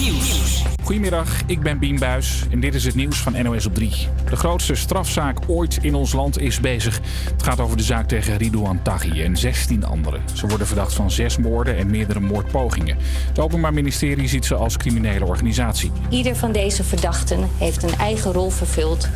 [0.00, 0.64] Nieuws.
[0.82, 4.08] Goedemiddag, ik ben Bien Buis en dit is het nieuws van NOS op 3.
[4.30, 7.00] De grootste strafzaak ooit in ons land is bezig.
[7.32, 10.22] Het gaat over de zaak tegen Ridouan Taghi en 16 anderen.
[10.34, 12.96] Ze worden verdacht van zes moorden en meerdere moordpogingen.
[13.28, 15.90] Het Openbaar Ministerie ziet ze als criminele organisatie.
[16.08, 19.08] Ieder van deze verdachten heeft een eigen rol vervuld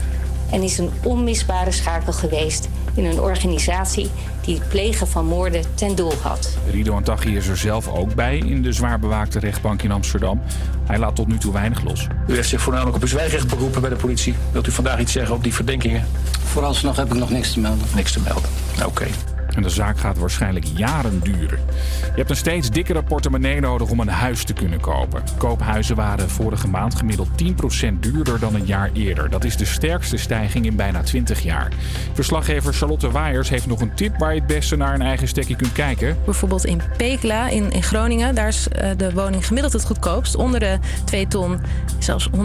[0.51, 4.11] en is een onmisbare schakel geweest in een organisatie
[4.45, 6.57] die het plegen van moorden ten doel had.
[6.71, 10.43] Ridouan Taghi is er zelf ook bij in de zwaar bewaakte rechtbank in Amsterdam.
[10.87, 12.07] Hij laat tot nu toe weinig los.
[12.29, 14.35] U heeft zich voornamelijk op uw zwijgrecht beroepen bij de politie.
[14.53, 16.07] Wilt u vandaag iets zeggen op die verdenkingen?
[16.45, 17.87] Vooralsnog heb ik nog niks te melden.
[17.95, 18.51] Niks te melden.
[18.87, 19.07] Oké.
[19.55, 21.59] En de zaak gaat waarschijnlijk jaren duren.
[22.01, 25.23] Je hebt een steeds dikkere portemonnee nodig om een huis te kunnen kopen.
[25.39, 29.31] Koophuizen waren vorige maand gemiddeld 10% duurder dan een jaar eerder.
[29.31, 31.73] Dat is de sterkste stijging in bijna 20 jaar.
[32.13, 35.57] Verslaggever Charlotte Waaiers heeft nog een tip waar je het beste naar een eigen stekje
[35.57, 36.17] kunt kijken.
[36.25, 40.35] Bijvoorbeeld in Pekela in, in Groningen, daar is uh, de woning gemiddeld het goedkoopst.
[40.35, 41.61] Onder de 2 ton,
[41.99, 42.39] zelfs 164.000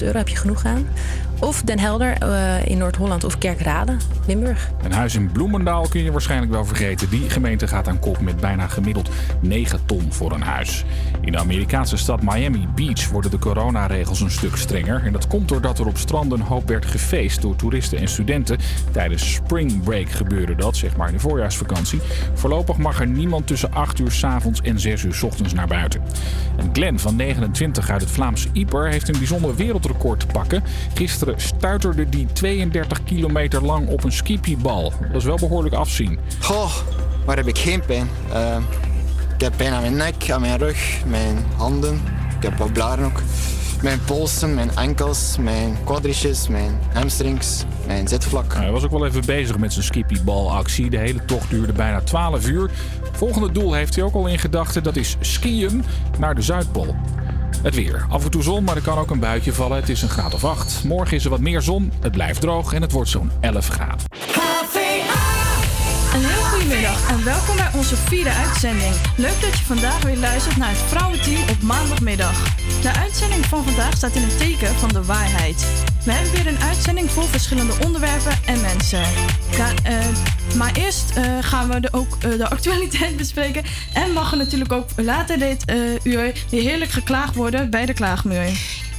[0.00, 0.86] euro heb je genoeg aan.
[1.40, 3.96] Of Den Helder uh, in Noord-Holland of Kerkrade,
[4.26, 4.70] Limburg.
[4.82, 7.08] Een huis in Bloemendaal kun je waarschijnlijk wel vergeten.
[7.08, 9.10] Die gemeente gaat aan kop met bijna gemiddeld
[9.40, 10.84] 9 ton voor een huis.
[11.20, 15.02] In de Amerikaanse stad Miami Beach worden de coronaregels een stuk strenger.
[15.04, 18.58] En dat komt doordat er op stranden een hoop werd gefeest door toeristen en studenten.
[18.90, 22.00] Tijdens spring break gebeurde dat, zeg maar in de voorjaarsvakantie.
[22.34, 25.66] Voorlopig mag er niemand tussen 8 uur s avonds en 6 uur s ochtends naar
[25.66, 26.02] buiten.
[26.56, 30.62] En Glenn van 29 uit het Vlaamse Ieper heeft een bijzonder wereldrecord te pakken.
[30.94, 34.92] Gisteren stuiterde die 32 kilometer lang op een skipiebal.
[35.00, 36.18] Dat is wel behoorlijk afzien.
[36.40, 36.72] Goh,
[37.24, 38.08] waar heb ik geen pijn?
[38.32, 38.56] Uh,
[39.34, 42.00] ik heb pijn aan mijn nek, aan mijn rug, mijn handen.
[42.36, 43.22] Ik heb wat blaren ook.
[43.82, 48.54] Mijn polsen, mijn enkels, mijn quadrices, mijn hamstrings, mijn zitvlak.
[48.54, 50.90] Hij was ook wel even bezig met zijn skippiebalactie.
[50.90, 52.70] De hele tocht duurde bijna 12 uur.
[53.12, 54.82] Volgende doel heeft hij ook al in gedachten.
[54.82, 55.84] Dat is skiën
[56.18, 56.96] naar de Zuidpool.
[57.62, 58.06] Het weer.
[58.08, 59.76] Af en toe zon, maar er kan ook een buitje vallen.
[59.76, 60.84] Het is een graad of 8.
[60.84, 64.79] Morgen is er wat meer zon, het blijft droog en het wordt zo'n 11 graden.
[66.70, 68.94] Goedemiddag en welkom bij onze vierde uitzending.
[69.16, 72.54] Leuk dat je vandaag weer luistert naar het Vrouwenteam op maandagmiddag.
[72.82, 75.66] De uitzending van vandaag staat in het teken van de waarheid.
[76.04, 79.02] We hebben weer een uitzending vol verschillende onderwerpen en mensen.
[79.02, 83.64] Uh, maar eerst uh, gaan we de, ook uh, de actualiteit bespreken.
[83.94, 85.64] En mag er natuurlijk ook later dit
[86.02, 88.50] uur weer heerlijk geklaagd worden bij de klaagmuur.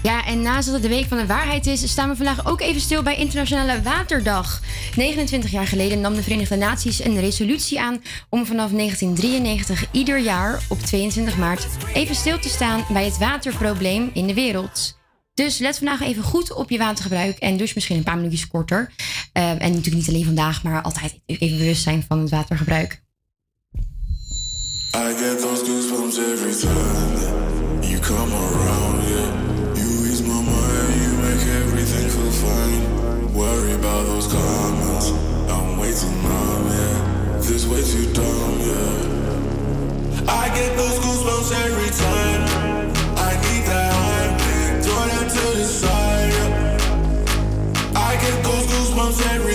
[0.03, 2.61] Ja, en naast dat het de Week van de Waarheid is, staan we vandaag ook
[2.61, 4.61] even stil bij Internationale Waterdag.
[4.95, 10.65] 29 jaar geleden nam de Verenigde Naties een resolutie aan om vanaf 1993 ieder jaar
[10.69, 14.99] op 22 maart even stil te staan bij het waterprobleem in de wereld.
[15.33, 18.91] Dus let vandaag even goed op je watergebruik en dus misschien een paar minuutjes korter.
[19.33, 23.01] Uh, en natuurlijk niet alleen vandaag, maar altijd even bewust zijn van het watergebruik.
[24.95, 29.40] I get those goosebumps every time you come around.
[33.51, 35.11] Worry about those comments,
[35.51, 37.37] I'm way too numb, yeah.
[37.41, 40.31] This way too dumb, yeah.
[40.31, 42.41] I get those goosebumps every time.
[43.17, 46.31] I need that high, throw that to the side.
[46.31, 47.99] Yeah.
[47.99, 49.50] I get those goosebumps every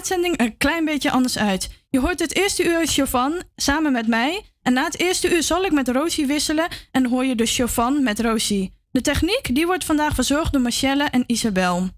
[0.00, 1.70] uitzending een klein beetje anders uit.
[1.88, 4.44] Je hoort het eerste uur Chauvin samen met mij.
[4.62, 8.02] En na het eerste uur zal ik met Rosie wisselen en hoor je dus Chauvin
[8.02, 8.78] met Rosie.
[8.90, 11.88] De techniek die wordt vandaag verzorgd door Michelle en Isabel.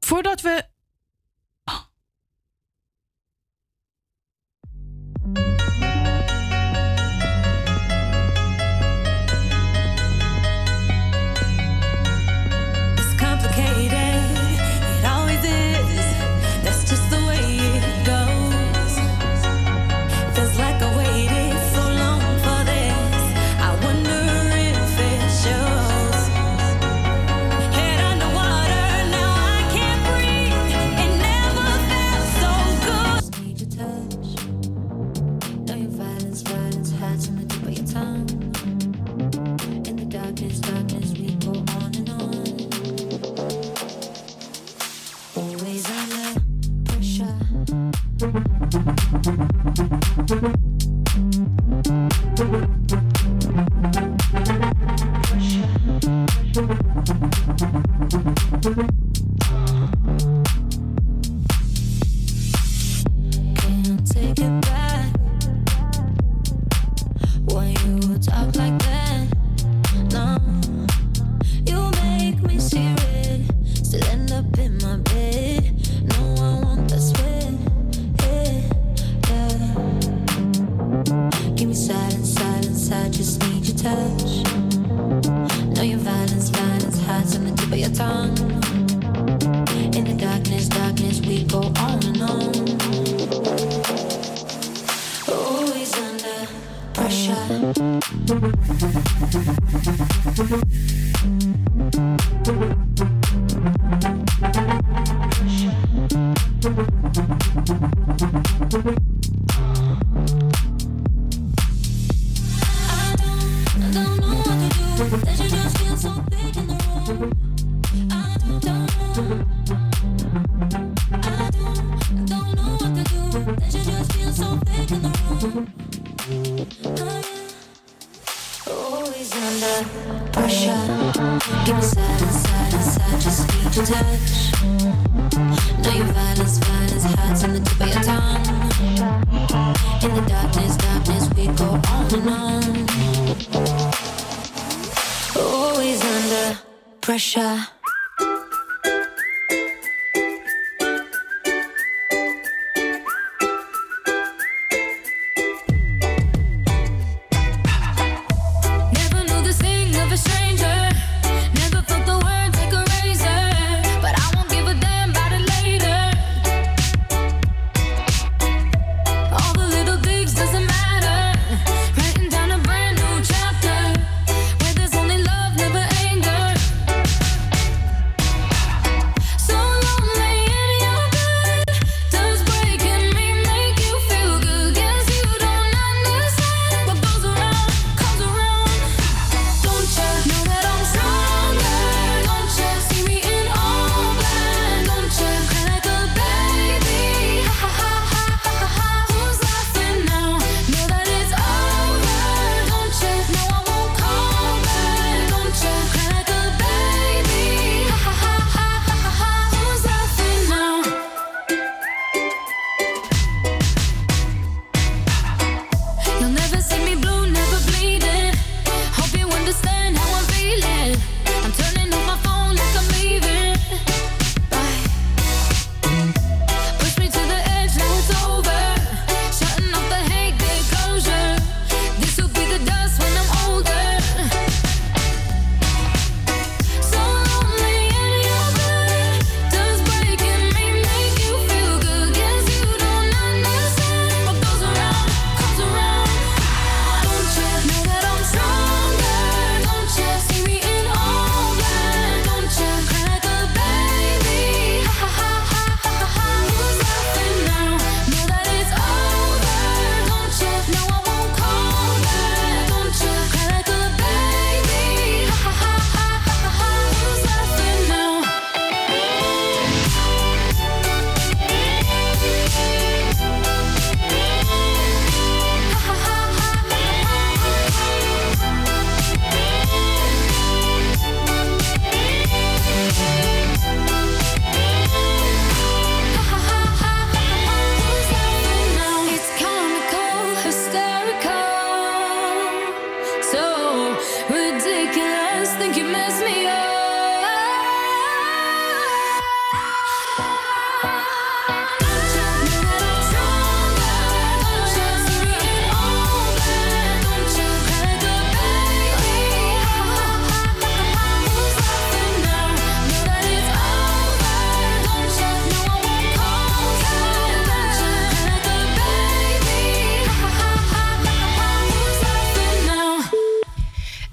[0.00, 0.64] Voordat we
[98.26, 98.56] Thank
[102.48, 102.75] you.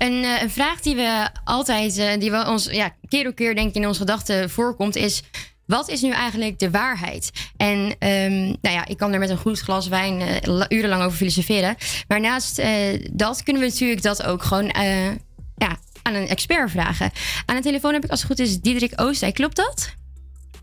[0.03, 3.55] Een, eh, een vraag die we altijd, eh, die we ons ja, keer op keer
[3.55, 5.23] denk ik in onze gedachten voorkomt, is.
[5.65, 7.31] Wat is nu eigenlijk de waarheid?
[7.57, 11.03] En ehm, nou ja, ik kan er met een goed glas wijn eh, la- urenlang
[11.03, 11.75] over filosoferen.
[12.07, 12.61] Maar naast
[13.11, 14.65] dat kunnen we natuurlijk dat ook gewoon
[15.55, 17.11] ja, aan een expert vragen.
[17.45, 19.33] Aan de telefoon heb ik als het goed is Diederik Oostdijk.
[19.33, 19.93] Klopt dat?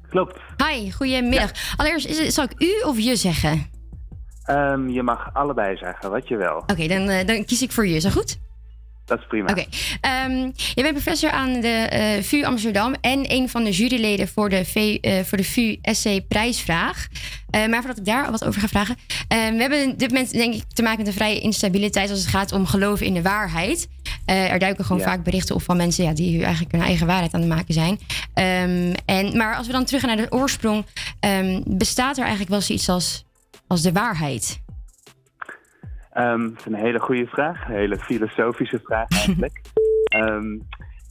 [0.09, 0.41] Klopt.
[0.57, 1.51] Hi, goedemiddag.
[1.77, 3.71] Allereerst, is het, zal ik u of je zeggen?
[4.45, 6.57] Ehm, je mag allebei zeggen wat je wil.
[6.67, 7.95] Oké, dan, dan kies ik voor je.
[7.95, 8.39] Is dat goed?
[9.11, 9.51] Dat is prima.
[9.51, 9.65] Oké.
[10.01, 10.33] Ehm,
[10.75, 14.65] je bent professor aan de eh, VU Amsterdam en een van de juryleden voor de,
[14.65, 17.07] V, eh, voor de VU SC Prijsvraag.
[17.51, 18.97] Eh, maar voordat ik daar wat over ga vragen.
[19.29, 22.19] eh, we hebben op dit moment denk ik te maken met een vrije instabiliteit als
[22.19, 23.89] het gaat om geloven in de waarheid.
[24.25, 25.09] Er duiken gewoon Ja.
[25.09, 27.99] vaak berichten op van mensen ja, die eigenlijk hun eigen waarheid aan het maken zijn.
[28.35, 30.85] Ehm, en, maar als we dan terug gaan naar de oorsprong,
[31.21, 33.25] ehm, bestaat er eigenlijk wel zoiets als,
[33.67, 34.61] als de waarheid?
[36.21, 37.69] Ehm, dat is een hele goede vraag.
[37.69, 39.61] Een hele filosofische vraag eigenlijk.
[40.05, 40.53] Ehm,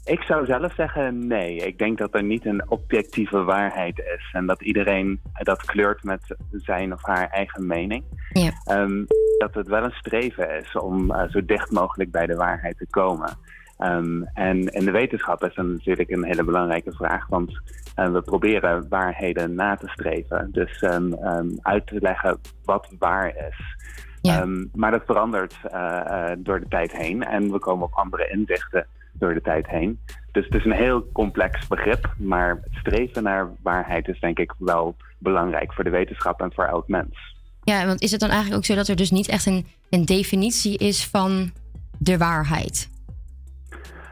[0.05, 1.55] ik zou zelf zeggen nee.
[1.55, 4.29] Ik denk dat er niet een objectieve waarheid is.
[4.31, 8.03] En dat iedereen dat kleurt met zijn of haar eigen mening.
[8.33, 8.51] Ja.
[8.63, 9.03] Ehm,
[9.37, 12.87] dat het wel een streven is om eh, zo dicht mogelijk bij de waarheid te
[12.89, 13.37] komen.
[13.77, 17.61] Ehm, en in de wetenschap is dat natuurlijk een hele belangrijke vraag, want
[17.95, 20.49] eh, we proberen waarheden na te streven.
[20.51, 23.77] Dus ehm, ehm, uit te leggen wat waar is.
[24.21, 25.99] Ehm, maar dat verandert eh,
[26.31, 29.99] eh, door de tijd heen en we komen op andere inzichten door de tijd heen.
[30.31, 34.53] Dus het is een heel complex begrip, maar het streven naar waarheid is denk ik
[34.57, 37.35] wel belangrijk voor de wetenschap en voor elk mens.
[37.63, 40.05] Ja, want is het dan eigenlijk ook zo dat er dus niet echt een, een
[40.05, 41.51] definitie is van
[41.97, 42.89] de waarheid?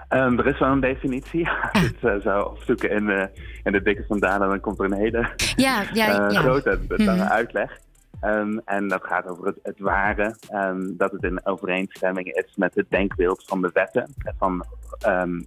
[0.08, 1.50] Ehm, er is wel een definitie.
[1.50, 3.30] Als je het eh, zou opzoeken in, de
[3.64, 6.40] in de dikke vandalen, dan komt er een hele Ja, ja, ja.
[6.42, 7.32] grote lange Mhm.
[7.32, 7.80] uitleg.
[8.20, 12.76] Ehm, en dat gaat over het, het ware, ehm, dat het in overeenstemming is met
[12.76, 14.66] het denkbeeld van de wetten, van,
[15.00, 15.42] ehm,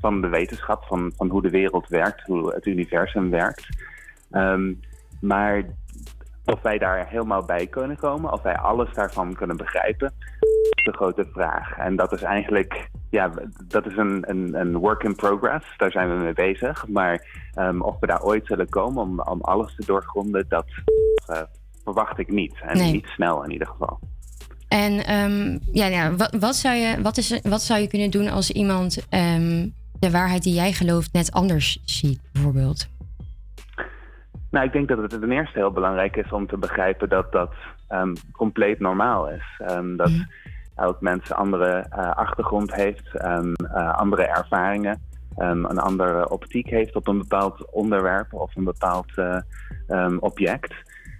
[0.00, 3.68] van de wetenschap, van, van hoe de wereld werkt, hoe het universum werkt.
[5.20, 5.64] Maar
[6.44, 10.12] of wij daar helemaal bij kunnen komen, of wij alles daarvan kunnen begrijpen,
[10.70, 11.76] is de grote vraag.
[11.78, 13.30] En dat is eigenlijk, ja,
[13.64, 15.76] dat is een, een, een work in progress.
[15.76, 16.88] Daar zijn we mee bezig.
[16.88, 17.26] Maar
[17.78, 20.66] of we daar ooit zullen komen om, om alles te doorgronden, dat
[21.26, 21.42] eh,
[21.86, 22.54] verwacht ik niet.
[22.60, 22.92] En Nee.
[22.92, 23.98] niet snel in ieder geval.
[24.68, 28.28] En ehm, ja, ja wat, wat, zou je, wat, is, wat zou je kunnen doen
[28.28, 32.88] als iemand ehm, de waarheid die jij gelooft net anders ziet, bijvoorbeeld?
[34.50, 37.52] Nou, ik denk dat het ten eerste heel belangrijk is om te begrijpen dat dat
[37.88, 39.62] ehm, compleet normaal is.
[39.96, 40.10] Dat
[40.74, 43.40] elk mens een andere eh, achtergrond heeft, eh,
[43.94, 45.00] andere ervaringen,
[45.36, 49.12] een andere optiek heeft op een bepaald onderwerp of een bepaald
[49.86, 50.74] eh, object.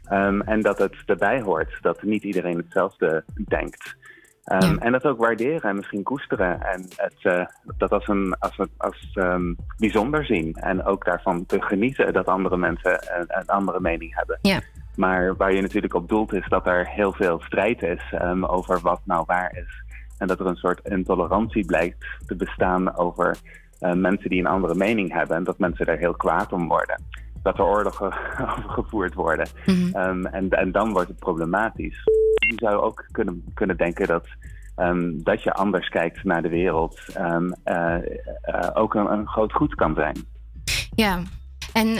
[0.08, 3.96] Ehm, en dat het erbij hoort dat niet iedereen hetzelfde denkt.
[4.44, 6.62] Ehm, En dat ook waarderen en misschien koesteren.
[6.62, 7.46] En het, eh,
[7.76, 10.54] dat als een, als, een- als ehm, bijzonder zien.
[10.54, 14.38] En ook daarvan te genieten dat andere mensen een, een andere mening hebben.
[14.42, 14.60] Ja.
[14.96, 18.02] Maar waar je natuurlijk op doelt is dat er heel veel strijd is
[18.40, 19.82] over wat nou waar is.
[20.18, 23.36] En dat er een soort intolerantie blijkt te bestaan over
[23.80, 25.36] eh, mensen die een andere mening hebben.
[25.36, 27.02] En dat mensen daar heel kwaad om worden.
[27.46, 28.06] Dat er oorlogen
[28.56, 29.48] over gevoerd worden.
[29.92, 32.02] Ehm, en, en dan wordt het problematisch.
[32.48, 34.26] Je zou ook kunnen, kunnen denken dat,
[34.76, 39.52] ehm, dat je anders kijkt naar de wereld ehm, eh, eh, ook een, een groot
[39.52, 40.16] goed kan zijn.
[40.94, 41.22] Ja,
[41.72, 41.98] en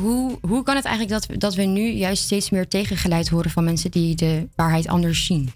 [0.00, 3.50] hoe, hoe kan het eigenlijk dat we, dat we nu juist steeds meer tegengeleid horen
[3.50, 5.50] van mensen die de waarheid anders zien?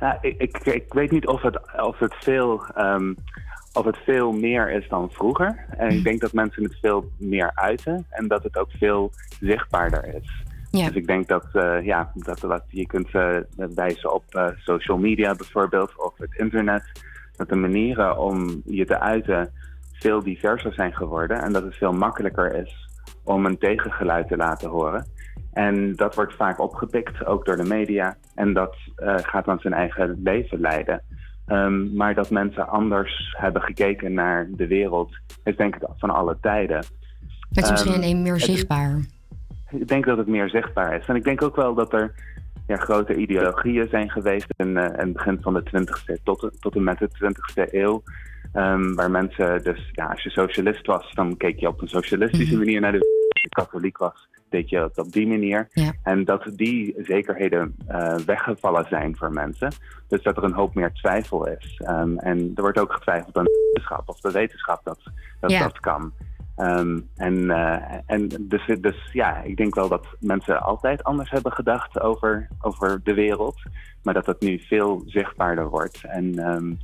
[0.00, 2.64] Ja, ik, ik, ik weet niet of het, of, het veel,
[3.72, 5.66] of het veel meer is dan vroeger.
[5.76, 10.14] En ik denk dat mensen het veel meer uiten en dat het ook veel zichtbaarder
[10.14, 10.42] is.
[10.70, 10.86] Ja.
[10.86, 13.36] Dus ik denk dat, eh, ja, dat, dat je kunt eh,
[13.74, 16.82] wijzen op eh, social media bijvoorbeeld of het internet.
[17.36, 19.52] Dat de manieren om je te uiten
[19.92, 22.88] veel diverser zijn geworden en dat het veel makkelijker is
[23.24, 25.06] om een tegengeluid te laten horen.
[25.52, 28.16] En dat wordt vaak opgepikt, ook door de media.
[28.34, 31.02] En dat gaat dan zijn eigen leven leiden.
[31.50, 36.36] Ehm, maar dat mensen anders hebben gekeken naar de wereld, is denk ik van alle
[36.40, 36.76] tijden.
[36.76, 38.98] Het is misschien Ehm, alleen meer het zichtbaar.
[39.70, 41.06] ik denk dat het meer zichtbaar is.
[41.06, 42.14] En ik denk ook wel dat er
[42.66, 46.74] ja, grote ideologieën zijn geweest in, eh, in het begin van de 20e tot, tot
[46.74, 48.02] en met de 20e eeuw.
[48.52, 52.56] Ehm, waar mensen dus, ja, als je socialist was, dan keek je op een socialistische
[52.56, 53.19] manier naar de wereld.
[53.40, 55.68] Als je katholiek was, deed je het op die manier.
[55.72, 55.92] Ja.
[56.02, 59.72] En dat die zekerheden eh, weggevallen zijn voor mensen.
[60.08, 61.80] Dus dat er een hoop meer twijfel is.
[61.84, 65.00] Ehm, en er wordt ook getwijfeld aan de wetenschap of de wetenschap dat
[65.40, 65.62] dat, Ja.
[65.62, 66.12] dat kan.
[66.56, 71.52] Ehm, en eh, en dus, dus ja, ik denk wel dat mensen altijd anders hebben
[71.52, 73.62] gedacht over, over de wereld.
[74.02, 76.04] Maar dat het nu veel zichtbaarder wordt.
[76.04, 76.74] En, ehm,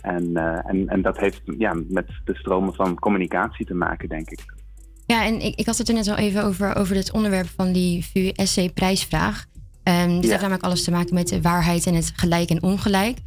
[0.00, 4.30] en, eh, en, en dat heeft ja, met de stromen van communicatie te maken, denk
[4.30, 4.44] ik.
[5.06, 7.72] Ja, en ik, ik had het er net al even over, over het onderwerp van
[7.72, 9.44] die VU-SC-prijsvraag.
[9.84, 10.28] Um, dit Ja.
[10.28, 13.18] heeft namelijk alles te maken met de waarheid en het gelijk en ongelijk.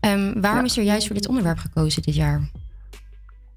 [0.00, 0.64] Ehm, waarom Ja.
[0.66, 2.40] is er juist voor dit onderwerp gekozen dit jaar?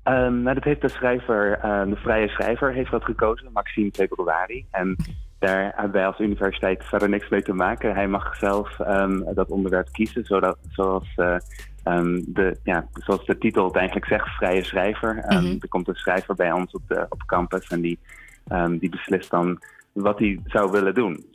[0.03, 4.65] Ehm, nou, dat heeft de schrijver, de vrije schrijver heeft dat gekozen, Maxime Februari.
[4.71, 4.95] En
[5.39, 7.93] daar hebben wij als universiteit verder niks mee te maken.
[7.95, 11.35] Hij mag zelf ehm, dat onderwerp kiezen, zodat, zoals, eh,
[11.87, 15.17] ehm, de, ja, zoals de titel het eigenlijk zegt, vrije schrijver.
[15.17, 15.55] Ehm, Mhm.
[15.59, 17.99] Er komt een schrijver bij ons op, de, op campus en die,
[18.47, 19.59] ehm, die beslist dan
[19.91, 21.25] wat hij zou willen doen.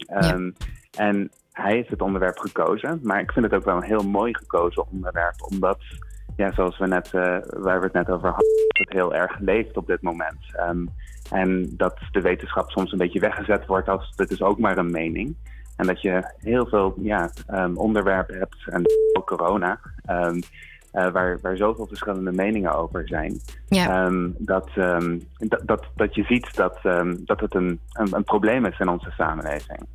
[0.96, 4.34] En hij heeft het onderwerp gekozen, maar ik vind het ook wel een heel mooi
[4.36, 5.78] gekozen onderwerp, omdat
[6.36, 9.76] ja, zoals we net, eh, waar we het net over hadden, het heel erg leeft
[9.76, 10.56] op dit moment.
[11.30, 14.90] En dat de wetenschap soms een beetje weggezet wordt als dit is ook maar een
[14.90, 15.36] mening.
[15.82, 20.32] En dat je heel veel ja, ehm, onderwerpen hebt, en ook corona, eh,
[20.92, 23.40] waar, waar zoveel verschillende meningen over zijn.
[23.68, 24.70] Ehm, dat,
[25.38, 26.78] dat, dat, dat je ziet dat,
[27.24, 29.86] dat het een, een, een probleem is in onze samenleving.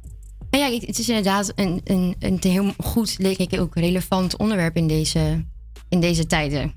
[0.50, 4.88] Ja, het is inderdaad een, een, een heel goed, denk ik, ook relevant onderwerp in
[4.88, 5.45] deze,
[5.89, 6.73] in deze tijden.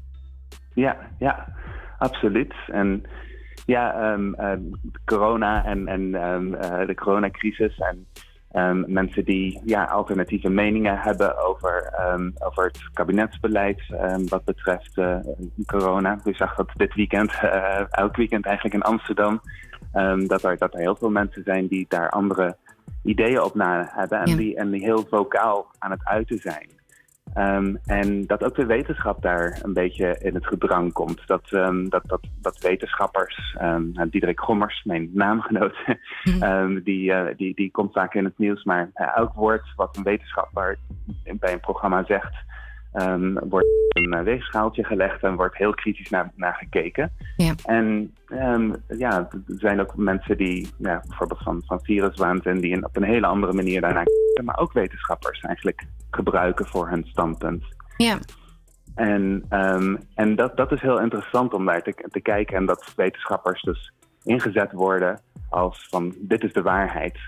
[0.74, 1.54] Ja, ja,
[1.98, 2.54] absoluut.
[2.66, 3.04] En
[3.66, 4.18] ja,
[5.04, 8.06] corona en, en eh, de coronacrisis en
[8.52, 14.98] ehm, mensen die ja, alternatieve meningen hebben over, ehm, over het kabinetsbeleid ehm, wat betreft
[14.98, 15.16] eh,
[15.66, 16.18] corona.
[16.24, 19.40] Je zag dat dit weekend, eh, elk weekend eigenlijk in Amsterdam,
[20.26, 22.56] dat, er, dat er heel veel mensen zijn die daar andere
[23.02, 24.36] ideeën op na hebben en, Ja.
[24.36, 26.79] die, en die heel vocaal aan het uiten zijn.
[27.34, 31.26] Ehm, en dat ook de wetenschap daar een beetje in het gedrang komt.
[31.26, 35.76] Dat, ehm, dat, dat, dat wetenschappers, ehm nou, Diederik Gommers, mijn naamgenoot,
[36.40, 38.64] ehm, die, eh, die, die komt vaak in het nieuws.
[38.64, 40.78] Maar eh, elk woord wat een wetenschapper
[41.38, 42.34] bij een programma zegt,
[42.92, 47.12] ehm, wordt een eh, weegschaaltje gelegd en wordt heel kritisch naar, naar gekeken.
[47.36, 47.54] Ja.
[47.64, 52.84] En ehm, ja, er zijn ook mensen die, ja, bijvoorbeeld van, van viruswaanzin, die in-
[52.84, 57.64] op een hele andere manier daarnaar kijken, maar ook wetenschappers eigenlijk gebruiken voor hun standpunt.
[57.96, 58.18] Ja.
[58.94, 62.92] En, ehm, en dat, dat is heel interessant om naar te, te kijken en dat
[62.96, 63.92] wetenschappers dus
[64.24, 67.18] ingezet worden als van dit is de waarheid.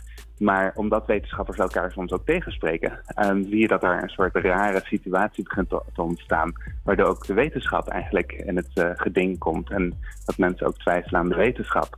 [0.43, 4.81] Maar omdat wetenschappers elkaar soms ook tegenspreken, ehm, zie je dat er een soort rare
[4.85, 6.53] situatie begint te, te ontstaan.
[6.85, 9.71] Waardoor ook de wetenschap eigenlijk in het eh, geding komt.
[9.71, 11.97] En dat mensen ook twijfelen aan de wetenschap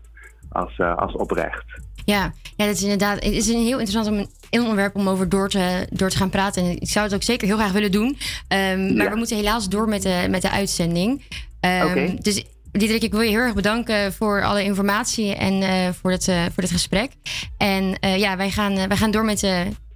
[0.50, 1.64] als, eh, als oprecht.
[2.04, 3.14] Ja, ja, dat is inderdaad.
[3.24, 6.30] Het is een heel interessant om een onderwerp om over door te, door te gaan
[6.30, 6.62] praten.
[6.62, 8.16] En ik zou het ook zeker heel graag willen doen.
[8.48, 9.10] Ehm, Maar Ja.
[9.10, 11.22] we moeten helaas door met de, met de uitzending.
[11.60, 12.14] Oké.
[12.20, 12.44] Dus
[12.78, 16.42] Diederik, ik wil je heel erg bedanken voor alle informatie en eh, voor, het, eh,
[16.42, 17.10] voor dit gesprek.
[17.58, 19.42] En eh, ja, wij gaan, wij gaan door met,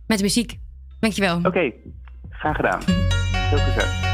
[0.06, 0.58] met de muziek.
[1.00, 1.40] Dankjewel.
[1.42, 1.72] Oké,
[2.30, 2.82] graag gedaan.
[2.82, 4.07] Veel succes.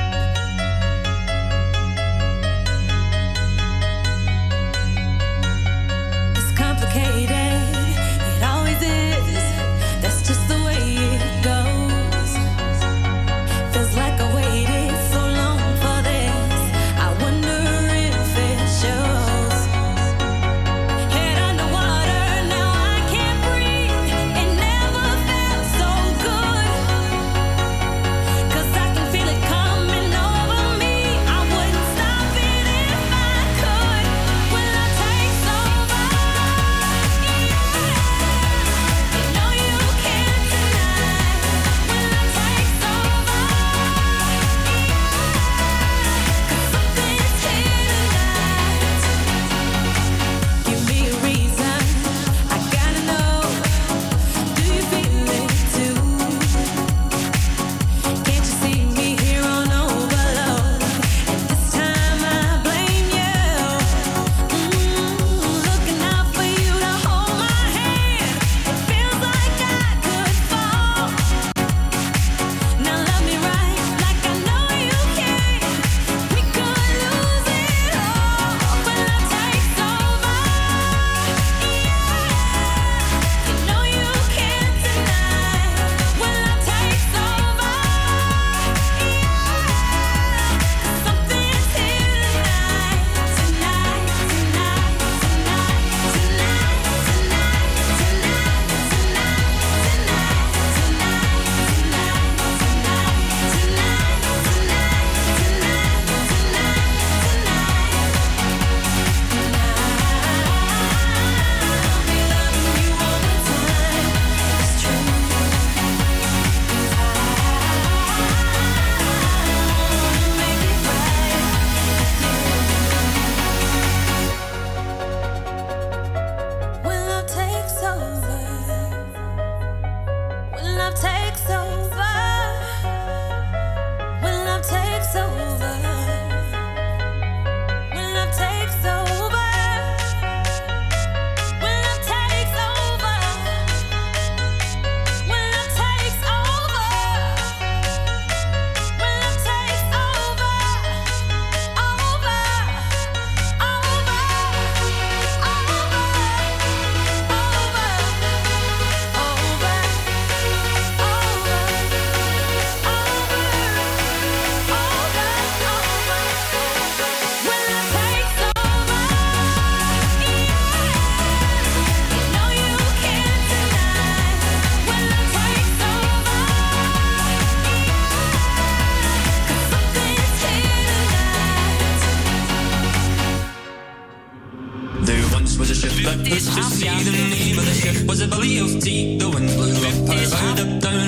[190.44, 191.03] Up her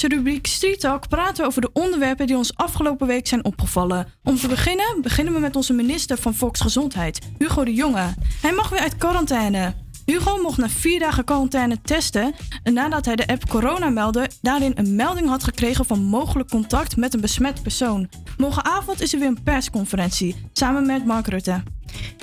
[0.00, 4.06] wekelijkse rubriek Street Talk praten we over de onderwerpen die ons afgelopen week zijn opgevallen.
[4.24, 8.14] Om te beginnen beginnen we met onze minister van Volksgezondheid, Hugo de Jonge.
[8.40, 9.74] Hij mag weer uit quarantaine.
[10.04, 14.72] Hugo mocht na vier dagen quarantaine testen en nadat hij de app corona meldde, daarin
[14.74, 18.08] een melding had gekregen van mogelijk contact met een besmet persoon.
[18.36, 21.62] Morgenavond is er weer een persconferentie, samen met Mark Rutte.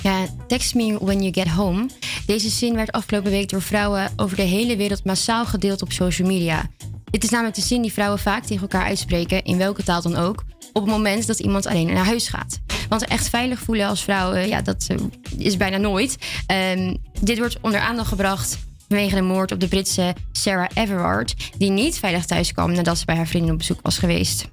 [0.01, 1.89] Ja, text me when you get home.
[2.25, 6.27] Deze zin werd afgelopen week door vrouwen over de hele wereld massaal gedeeld op social
[6.27, 6.69] media.
[7.12, 10.15] Dit is namelijk de zin die vrouwen vaak tegen elkaar uitspreken, in welke taal dan
[10.15, 10.43] ook,
[10.74, 12.60] op het moment dat iemand alleen naar huis gaat.
[12.89, 14.97] Want echt veilig voelen als vrouw, eh, ja, dat eh,
[15.38, 16.17] is bijna nooit.
[16.45, 21.69] Ehm, dit wordt onder aandacht gebracht vanwege de moord op de Britse Sarah Everard, die
[21.69, 24.47] niet veilig thuis kwam nadat ze bij haar vriendin op bezoek was geweest.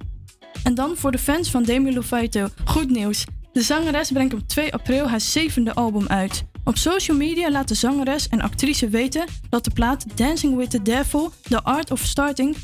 [0.63, 3.25] En dan voor de fans van Demi Lovato, goed nieuws.
[3.53, 6.43] De zangeres brengt op 2 april haar zevende album uit.
[6.69, 10.81] Op social media laat de zangeres en actrice weten dat de plaat Dancing with the
[10.81, 12.57] Devil The Art of Starting,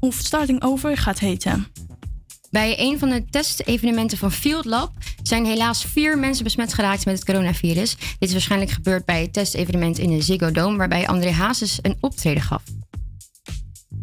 [0.00, 1.66] of starting Over gaat heten.
[2.50, 7.14] Bij een van de testevenementen van Field Lab zijn helaas vier mensen besmet geraakt met
[7.14, 7.96] het coronavirus.
[7.96, 11.96] Dit is waarschijnlijk gebeurd bij het testevenement in de Ziggo Dome, waarbij André Hazes een
[12.00, 12.62] optreden gaf.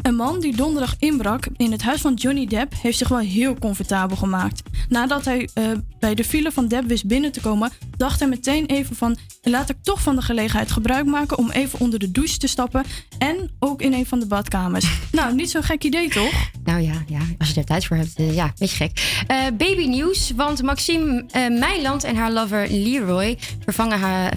[0.02, 3.56] Een man die donderdag inbrak in het huis van Johnny Depp heeft zich wel heel
[3.60, 4.62] comfortabel gemaakt.
[4.90, 8.66] Nadat hij eh, bij de file van Depp wist binnen te komen, dacht hij meteen
[8.66, 12.38] even van laat ik toch van de gelegenheid gebruik maken om even onder de douche
[12.38, 12.84] te stappen
[13.18, 14.86] en ook in een van de badkamers.
[15.12, 16.50] nou, niet zo'n gek idee toch?
[16.64, 19.24] Nou ja, ja als je er tijd voor hebt, eh, ja, beetje gek.
[19.28, 24.34] Eh baby nieuws, want Maxime Meiland en haar lover Leroy vervangen haar,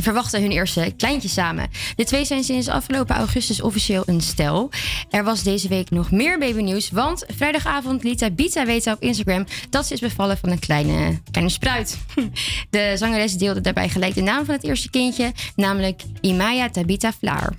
[0.00, 1.68] verwachten hun eerste kleintje samen.
[1.96, 4.70] De twee zijn sinds afgelopen augustus officieel een stel.
[5.10, 9.86] Er was deze week nog meer babynieuws, want vrijdagavond liet Tabita weten op Instagram dat
[9.86, 11.98] ze is bevallen van een kleine, kleine spruit.
[12.70, 17.52] De zangeres deelde daarbij gelijk de naam van het eerste kindje, namelijk Imaya Tabita Vlaar.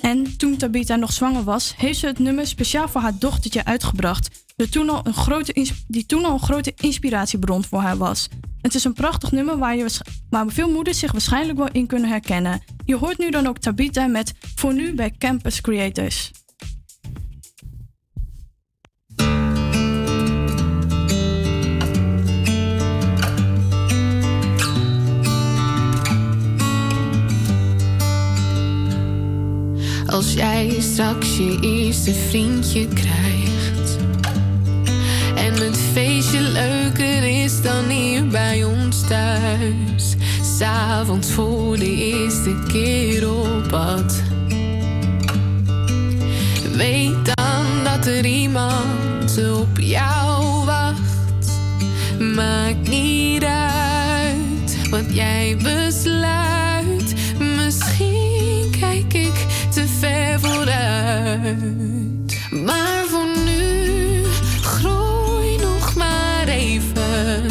[0.00, 4.46] En toen Tabitha nog zwanger was, heeft ze het nummer speciaal voor haar dochtertje uitgebracht.
[4.56, 8.28] De toen al een grote die toen al een grote inspiratiebron voor haar was.
[8.60, 12.08] Het is een prachtig nummer waar, je, waar veel moeders zich waarschijnlijk wel in kunnen
[12.08, 12.62] herkennen.
[12.84, 16.30] Je hoort nu dan ook Tabitha met Voor nu bij Campus Creators.
[30.18, 33.96] Als jij straks je eerste vriendje krijgt.
[35.34, 40.16] En het feestje leuker is dan hier bij ons thuis.
[40.58, 44.22] S'avonds voor de eerste keer op pad.
[46.76, 51.50] Weet dan dat er iemand op jou wacht.
[52.18, 56.17] Maakt niet uit wat jij besluit.
[62.50, 64.24] Maar voor nu
[64.62, 67.42] groei nog maar even.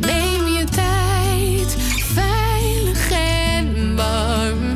[0.00, 1.76] Neem je tijd,
[2.14, 4.74] veilig en warm.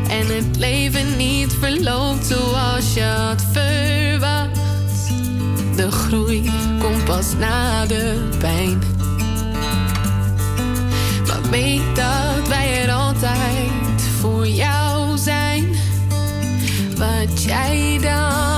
[0.08, 4.58] En het leven niet verloopt zoals je had verwacht.
[5.76, 8.78] De groei komt pas na de pijn.
[11.26, 15.76] Maar weet dat wij er altijd voor jou zijn.
[16.96, 18.57] Wat jij dan.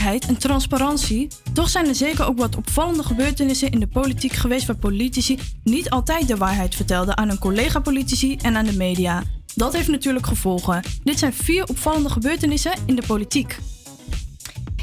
[0.00, 1.28] en transparantie.
[1.52, 5.90] Toch zijn er zeker ook wat opvallende gebeurtenissen in de politiek geweest waar politici niet
[5.90, 9.22] altijd de waarheid vertelden aan hun collega-politici en aan de media.
[9.54, 10.82] Dat heeft natuurlijk gevolgen.
[11.04, 13.58] Dit zijn vier opvallende gebeurtenissen in de politiek.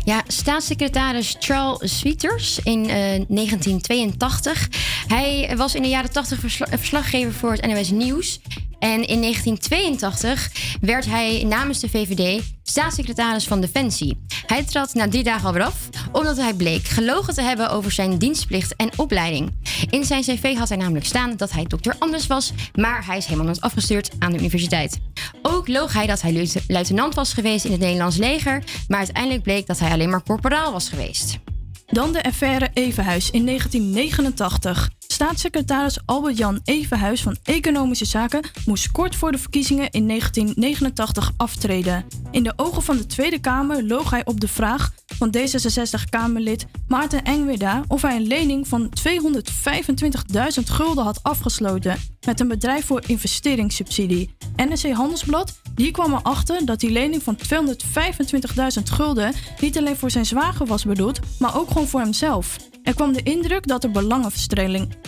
[0.04, 4.70] Ja, staatssecretaris Charles Sweeters in eh, 1982.
[5.08, 8.40] Hij was in de jaren 80 verslaggever voor het NOS Nieuws.
[8.80, 10.52] En in 1982
[10.82, 14.18] werd hij namens de VVD staatssecretaris van Defensie.
[14.48, 18.18] Hij trad na drie dagen alweer af, omdat hij bleek gelogen te hebben over zijn
[18.18, 19.52] dienstplicht en opleiding.
[19.90, 23.26] In zijn cv had hij namelijk staan dat hij dokter Anders was, maar hij is
[23.26, 25.00] helemaal nooit afgestuurd aan de universiteit.
[25.42, 29.44] Ook loog hij dat hij luite- luitenant was geweest in het Nederlands leger, maar uiteindelijk
[29.44, 31.38] bleek dat hij alleen maar corporaal was geweest.
[31.86, 34.90] Dan de affaire Evenhuis in 1989.
[35.18, 42.06] Staatssecretaris Albert-Jan Evenhuis van Economische Zaken moest kort voor de verkiezingen in 1989 aftreden.
[42.32, 47.24] In de ogen van de Tweede Kamer loog hij op de vraag van D66-Kamerlid Maarten
[47.24, 54.36] Engweda of hij een lening van 225.000 gulden had afgesloten met een bedrijf voor investeringssubsidie.
[54.56, 60.26] NRC Handelsblad die kwam erachter dat die lening van 225.000 gulden niet alleen voor zijn
[60.26, 62.58] zwager was bedoeld, maar ook gewoon voor hemzelf.
[62.88, 63.92] Er kwam de indruk dat er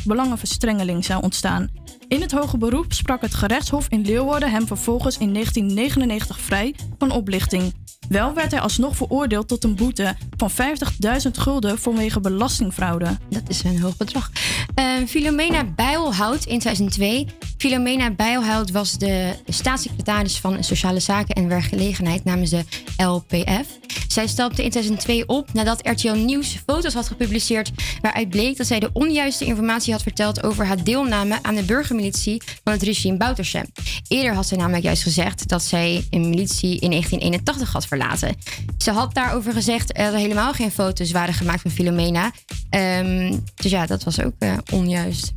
[0.06, 1.70] belangenverstrengeling, zou ontstaan.
[2.08, 7.12] In het hoge beroep sprak het gerechtshof in Leeuwarden hem vervolgens in 1999 vrij van
[7.12, 7.74] oplichting.
[8.10, 13.17] Wel werd hij alsnog veroordeeld tot een boete van 50.000 gulden vanwege belastingfraude.
[13.30, 14.32] Dat is een hoog bedrag.
[14.76, 17.28] Eh, Filomena Bijlhout in 2002.
[17.58, 22.63] Filomena Bijlhout was de staatssecretaris van Sociale Zaken en Werkgelegenheid namens de
[22.98, 23.77] LPF.
[24.08, 27.71] Zij stapte in 2002 op nadat RTL Nieuws foto's had gepubliceerd
[28.02, 32.42] waaruit bleek dat zij de onjuiste informatie had verteld over haar deelname aan de burgermilitie
[32.63, 33.65] van het regime Bouterse.
[34.08, 37.98] Eerder had zij namelijk juist gezegd dat zij een militie in 1981 had verlaten.
[38.77, 42.31] Ze had daarover gezegd dat er helemaal geen foto's waren gemaakt van Filomena.
[42.69, 45.31] Ehm, dus ja, dat was ook eh, onjuist.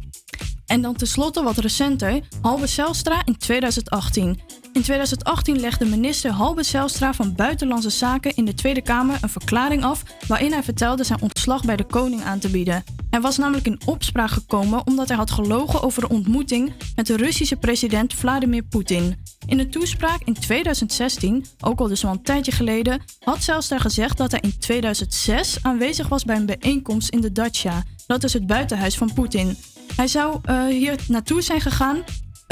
[0.67, 4.41] En dan tenslotte wat recenter, Halbe Zijlstra in 2018.
[4.73, 9.85] In 2018 legde minister Halbe Zijlstra van Buitenlandse Zaken in de Tweede Kamer een verklaring
[9.85, 12.85] af waarin hij vertelde zijn ontslag bij de koning aan te bieden.
[13.11, 17.17] Hij was namelijk in opspraak gekomen omdat hij had gelogen over een ontmoeting met de
[17.17, 19.17] Russische president Vladimir Poetin.
[19.47, 24.17] In een toespraak in 2016, ook al dus al een tijdje geleden, had Zijlstra gezegd
[24.17, 27.83] dat hij in 2006 aanwezig was bij een bijeenkomst in de Dacia.
[28.07, 29.57] Dat is het buitenhuis van Poetin.
[29.97, 32.03] Hij zou eh, hier naartoe zijn gegaan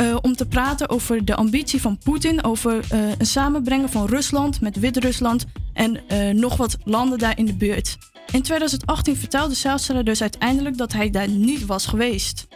[0.00, 4.60] eh, om te praten over de ambitie van Poetin, over eh, een samenbrengen van Rusland
[4.60, 7.98] met Wit-Rusland en eh, nog wat landen daar in de buurt.
[8.32, 12.46] In 2018 vertelde Zijlstra dus uiteindelijk dat hij daar niet was geweest.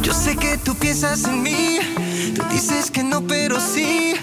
[0.00, 1.78] Yo sé que tú piensas en mí,
[2.34, 4.14] tú dices que no, pero sí,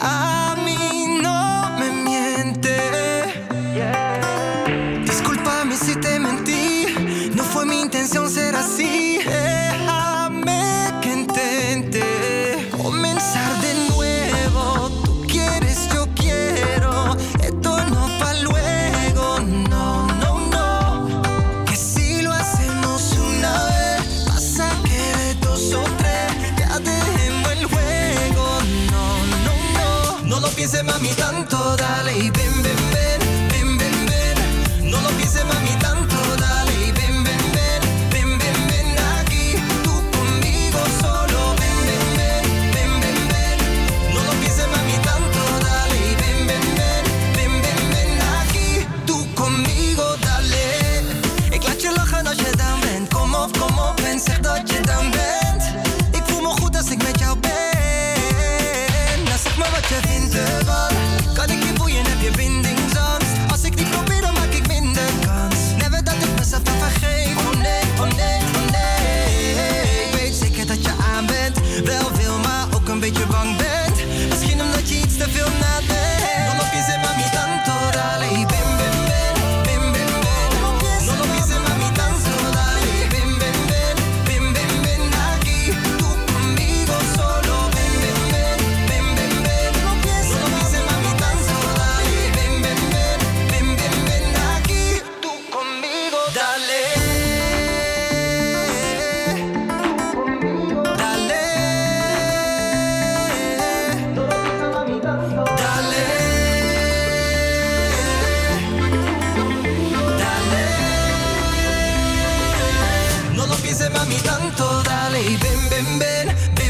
[114.61, 116.60] mami, tanto, dale y ven, ven, ven, ven, ven,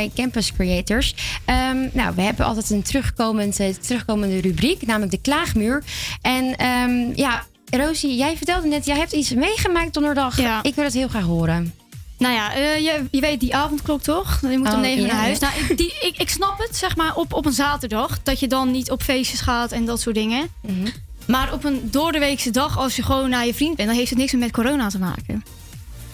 [0.00, 1.14] bij Campus Creators.
[1.44, 5.82] Ehm, nou, we hebben altijd een terugkomend, terugkomende rubriek, namelijk de klaagmuur.
[6.22, 10.38] En ehm, ja, Rosie, jij vertelde net, jij hebt iets meegemaakt donderdag.
[10.62, 11.74] Ik wil het heel graag horen.
[12.18, 14.38] Nou ja, eh, je, je weet die avondklok toch?
[14.40, 15.38] Je moet om Oh, negen uur ja, naar huis.
[15.38, 15.50] ja.
[15.50, 18.22] Nou, ik, die, ik, ik snap het, zeg maar, op, op een zaterdag.
[18.22, 20.48] Dat je dan niet op feestjes gaat en dat soort dingen.
[20.60, 20.88] Mhm.
[21.26, 23.88] Maar op een doordeweekse dag, als je gewoon naar je vriend bent...
[23.88, 25.44] dan heeft het niks meer met corona te maken.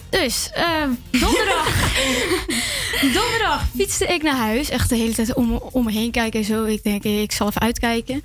[0.09, 1.93] Dus, eh, donderdag.
[3.19, 4.69] donderdag fietste ik naar huis.
[4.69, 6.63] Echt de hele tijd om, om me heen kijken en zo.
[6.63, 8.23] Ik denk, eh, ik zal even uitkijken.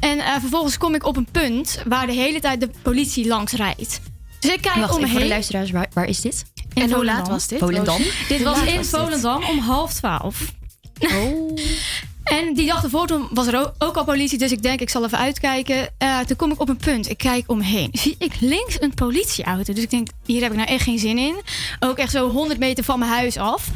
[0.00, 3.52] En eh, vervolgens kom ik op een punt waar de hele tijd de politie langs
[3.52, 4.00] rijdt.
[4.40, 5.28] Dus ik kijk Wacht om me even voor de heen.
[5.28, 6.44] luisteraars, waar, waar is dit?
[6.74, 7.58] In En hoe laat was dit?
[7.58, 8.02] Volendam?
[8.28, 9.00] Dit was in was dit?
[9.00, 10.52] Volendam om half twaalf.
[11.00, 11.56] Oh.
[12.26, 15.04] En die dag ervoor was er ook, ook al politie, dus ik denk ik zal
[15.04, 15.88] even uitkijken.
[15.98, 17.88] Eh, toen kom ik op een punt, ik kijk omheen.
[17.92, 19.72] Zie ik links een politieauto.
[19.72, 21.36] Dus ik denk, hier heb ik nou echt geen zin in.
[21.80, 23.68] Ook echt zo 100 meter van mijn huis af.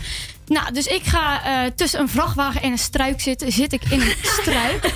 [0.47, 3.53] Nou, dus ik ga eh, tussen een vrachtwagen en een struik zitten.
[3.53, 4.95] Zit ik in een struik.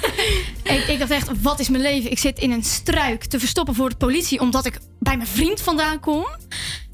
[0.62, 2.10] ik, ik dacht echt, wat is mijn leven?
[2.10, 4.40] Ik zit in een struik te verstoppen voor de politie...
[4.40, 6.26] omdat ik bij mijn vriend vandaan kom.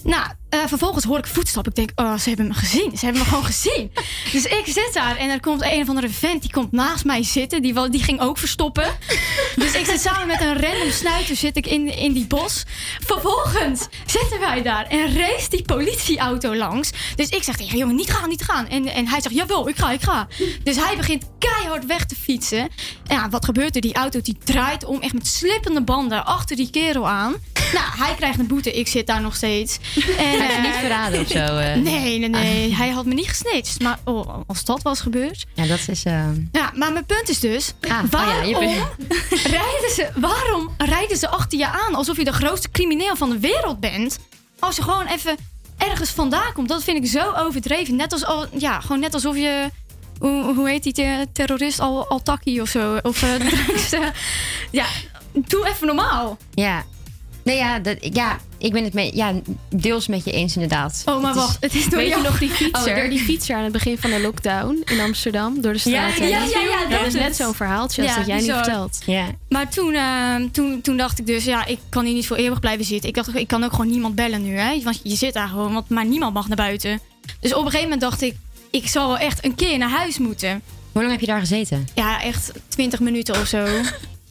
[0.03, 1.73] Nou, eh, vervolgens hoor ik voetstappen.
[1.73, 2.99] Ik denk, oh, ze hebben me gezien.
[2.99, 3.91] Ze hebben me gewoon gezien.
[4.33, 6.43] Dus ik zit daar en er komt een of andere vent...
[6.43, 7.63] die komt naast mij zitten.
[7.63, 8.85] Die, die ging ook verstoppen.
[9.57, 12.65] Dus ik zit samen met een random snuiter zit ik in, in die bos.
[13.05, 16.91] Vervolgens zitten wij daar en race die politieauto langs.
[17.17, 18.69] Dus ik zeg tegen jongen, niet gaan, niet gaan.
[18.69, 20.29] En, en hij zegt, jawel, ik ga, ik ga.
[20.63, 22.61] Dus hij begint keihard weg te fietsen.
[22.61, 22.71] En
[23.07, 23.81] ja, wat gebeurt er?
[23.81, 27.35] Die auto die draait om, echt met slippende banden, achter die kerel aan.
[27.73, 29.79] Nou, hij krijgt een boete, ik zit daar nog steeds.
[30.19, 31.75] En, Hij je niet eh, verraden of zo, eh?
[31.77, 32.75] Nee, nee, nee.
[32.75, 33.81] Hij had me niet gesnitcht.
[33.81, 35.47] Maar oh, als dat was gebeurd...
[35.55, 36.05] Ja, dat is...
[36.05, 37.73] eh, Ja, maar mijn punt is dus...
[37.81, 38.83] Ah, oh ja, waarom, bent-
[39.59, 43.39] rijden ze, waarom rijden ze achter je aan alsof je de grootste crimineel van de
[43.39, 44.19] wereld bent?
[44.59, 45.37] Als je gewoon even
[45.79, 46.69] ergens vandaan komt.
[46.69, 47.97] Dat vind ik zo overdreven.
[47.97, 49.71] Net, als, al, ja, gewoon net alsof je...
[50.19, 51.81] Hoe, hoe heet die te- terrorist?
[51.81, 52.99] Al, Altaki of zo?
[53.03, 53.35] Of eh,
[54.03, 54.09] eh,
[54.71, 54.87] Ja,
[55.33, 56.39] doe even normaal.
[56.55, 56.85] Ja.
[57.43, 59.33] Nee, ja, dat, ja, ik ben het mee, ja,
[59.75, 61.03] deels met je eens inderdaad.
[61.05, 62.89] Oh, maar wacht, het is door Weet je nog die fietser?
[62.89, 66.11] Oh, door die fietser aan het begin van de lockdown in Amsterdam door de Ja,
[66.11, 66.29] straat.
[66.31, 68.65] ja, ja, ja, dat dat is net zo'n verhaaltje als dat jij nu bizar.
[68.65, 68.99] vertelt.
[69.07, 69.25] Ja.
[69.49, 72.61] Maar toen, eh, toen, toen dacht ik dus, ja, ik kan hier niet voor eeuwig
[72.61, 73.09] blijven zitten.
[73.09, 74.81] Ik dacht, ik kan ook gewoon niemand bellen nu, hè.
[74.83, 77.01] Want je zit daar gewoon, want, maar niemand mag naar buiten.
[77.41, 78.35] Dus op een gegeven moment dacht ik,
[78.71, 80.63] ik zal wel echt een keer naar huis moeten.
[80.93, 81.89] Hoe lang heb je daar gezeten?
[81.95, 83.67] Ja, echt 20 minuten of zo.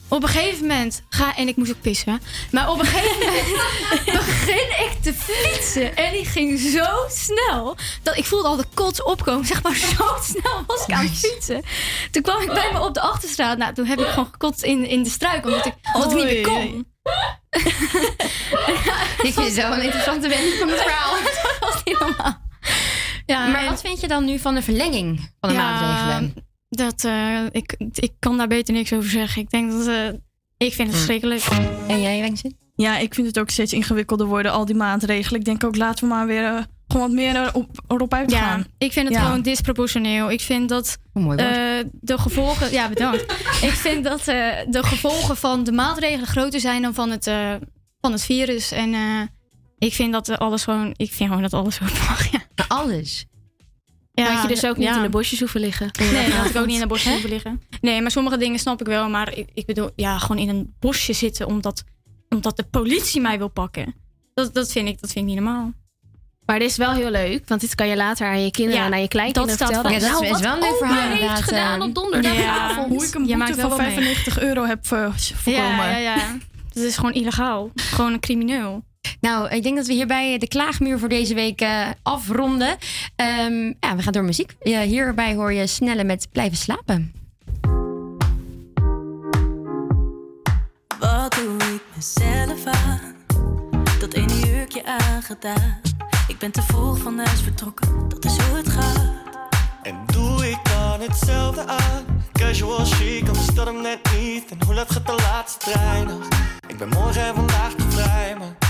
[0.10, 2.22] Op een gegeven moment ga en ik moest ook pissen.
[2.52, 8.18] Maar op een gegeven moment begin ik te fietsen en die ging zo snel dat
[8.18, 9.46] ik voelde al de kots opkomen.
[9.46, 11.64] Zeg maar zo snel was ik aan het fietsen.
[12.12, 13.58] Toen kwam ik bij me op de achterstraat.
[13.58, 16.26] Nou, toen heb ik gewoon gekotst in, in de struik omdat ik, omdat ik niet
[16.26, 16.88] meer kon.
[19.22, 21.16] Ik vind een interessante wending van het verhaal.
[21.24, 22.38] dat was niet normaal.
[23.26, 26.48] Ja, maar en- wat vind je dan nu van de verlenging van de maatregelen?
[26.70, 29.42] Dat, eh, ik, ik kan daar beter niks over zeggen.
[29.42, 29.88] Ik denk dat...
[29.88, 30.08] eh,
[30.58, 31.44] ik vind het verschrikkelijk.
[31.88, 32.52] En jij, Wenkse?
[32.76, 35.40] Ja, ik vind het ook steeds ingewikkelder worden, al die maatregelen.
[35.40, 38.60] Ik denk ook, laten we maar weer eh, gewoon wat meer erop, erop uitgaan.
[38.60, 39.24] Ja, ik vind het Ja.
[39.24, 40.32] gewoon disproportioneel.
[40.32, 41.26] Ik vind dat eh,
[41.92, 42.72] de gevolgen.
[42.72, 43.22] Ja, bedankt.
[43.70, 47.54] ik vind dat eh, de gevolgen van de maatregelen groter zijn dan van het, eh,
[48.02, 48.72] van het virus.
[48.72, 49.22] En eh,
[49.78, 50.94] ik vind dat alles gewoon.
[50.96, 52.32] Ik vind gewoon dat alles ook mag.
[52.32, 52.40] Ja.
[52.68, 53.26] Alles.
[54.20, 54.96] Ja, Had je dus ook niet ja.
[54.96, 55.90] in de bosjes hoeven liggen.
[56.00, 57.62] Nee, dat had ik ook niet in een bosje hoeven liggen.
[57.82, 59.10] Nee, maar sommige dingen snap ik wel.
[59.10, 61.84] Maar ik, ik bedoel, ja, gewoon in een bosje zitten omdat,
[62.30, 63.96] omdat de politie mij wil pakken.
[64.34, 65.74] Dat, dat, vind ik, dat vind ik niet normaal.
[66.46, 68.88] Maar dit is wel heel leuk, want dit kan je later aan je kinderen Ja,
[68.88, 70.10] en aan je kleinkinderen dat staat vertellen.
[70.10, 70.22] vast.
[70.22, 71.88] Ja, dat is Nou, wel een leuk verhaal heeft inderdaad, gedaan eh.
[71.88, 72.88] op donderdagavond.
[72.90, 74.04] Hoe ik een Je maakt boete wel van wat mee.
[74.04, 75.86] 95 euro heb eh, voorkomen.
[75.86, 76.38] Ja, ja, ja.
[76.74, 77.72] Dat is gewoon illegaal.
[77.76, 78.84] Gewoon een crimineel.
[79.22, 82.78] Nou, ik denk dat we hierbij de klaagmuur voor deze week eh, afronden.
[83.16, 84.56] Ehm, ja, we gaan door muziek.
[84.62, 87.14] Ja, hierbij hoor je Snelle met Blijven slapen.
[91.00, 93.16] Wat doe ik mezelf aan?
[94.00, 95.82] Dat ene jurkje aangedaan.
[96.28, 99.14] Ik ben te vroeg van huis vertrokken, dat is hoe het gaat.
[99.84, 102.06] En doe ik dan hetzelfde aan?
[102.34, 104.52] Casual chic, anders dat hem net niet.
[104.52, 106.28] En hoe laat gaat de laatste trein nog?
[106.68, 108.69] Ik ben morgen en vandaag te vrij, maar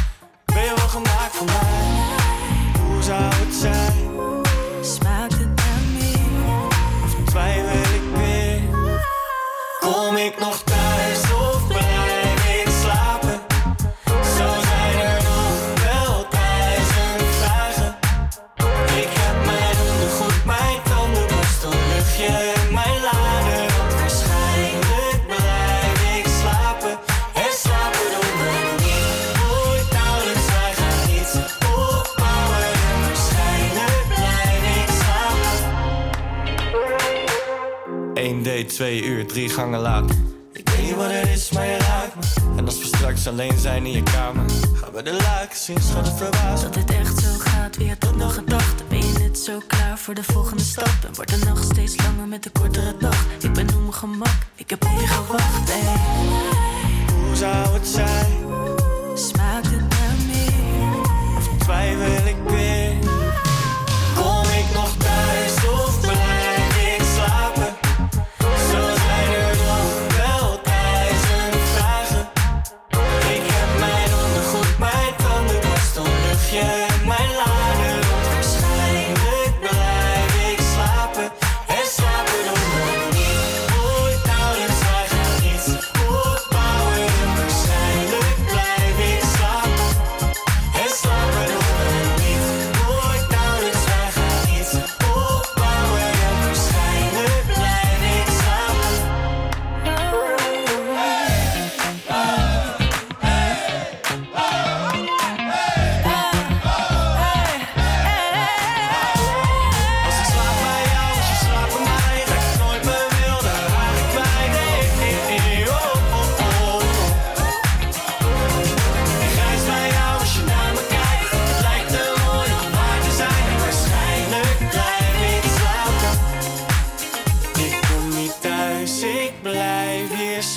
[0.54, 2.84] ben je wel gemaakt voor mij?
[2.86, 4.10] Hoe zou het zijn?
[4.82, 6.68] Smaakt het naar meer?
[7.04, 8.62] Of twijfel ik weer?
[9.80, 10.64] Kom ik nog
[38.50, 40.16] date, 2 uur, drie gangen later.
[40.54, 42.58] Ik weet niet wat het is, maar je raakt me.
[42.58, 46.08] En als we straks alleen zijn in je kamer, gaan we de laken zien, schat
[46.08, 46.64] het verbaasd.
[46.64, 48.88] Dat dit echt zo gaat, wie had dat nog gedacht?
[48.88, 50.98] Ben je net zo klaar voor de volgende stap?
[51.08, 53.26] En wordt de nacht steeds langer met de kortere dag?
[53.40, 55.72] Ik ben op mijn gemak, ik heb op je gewacht.
[55.72, 55.96] Hey.
[57.26, 58.38] Hoe zou het zijn?
[59.14, 59.69] Smaakt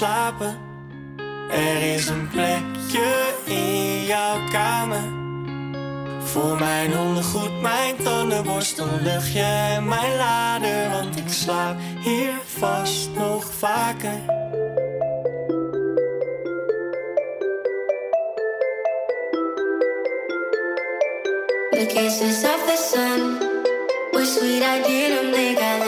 [0.02, 5.02] Er is een plekje in jouw kamer.
[6.22, 10.90] Voor mijn ondergoed, mijn tandenborstel, luchtje en mijn lader.
[10.90, 14.20] Want ik slaap hier vast nog vaker.
[21.70, 23.38] The kisses of the sun
[24.12, 24.62] were sweet.
[24.62, 25.78] I didn't think I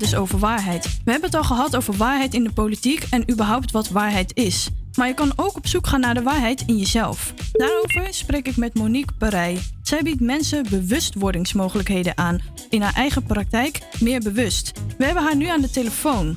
[0.00, 0.84] gaat dus over waarheid.
[1.04, 4.70] We hebben het al gehad over waarheid in de politiek en überhaupt wat waarheid is.
[4.96, 7.34] Maar je kan ook op zoek gaan naar de waarheid in jezelf.
[7.52, 9.58] Daarover spreek ik met Monique Parij.
[9.82, 12.40] Zij biedt mensen bewustwordingsmogelijkheden aan.
[12.70, 14.72] In haar eigen praktijk meer bewust.
[14.98, 16.36] We hebben haar nu aan de telefoon.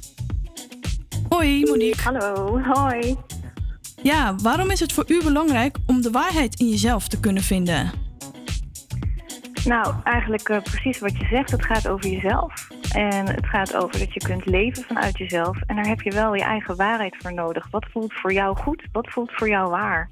[1.30, 2.02] Hoi Monique.
[2.02, 3.16] Hallo, hoi.
[4.04, 7.92] Ja, waarom is het voor u belangrijk om de waarheid in jezelf te kunnen vinden?
[9.66, 11.52] Nou, eigenlijk eh, precies wat je zegt.
[11.52, 12.69] Het gaat over jezelf.
[12.94, 15.62] En het gaat over dat je kunt leven vanuit jezelf.
[15.66, 17.68] En daar heb je wel je eigen waarheid voor nodig.
[17.72, 18.84] Wat voelt voor jou goed?
[18.92, 20.10] Wat voelt voor jou waar?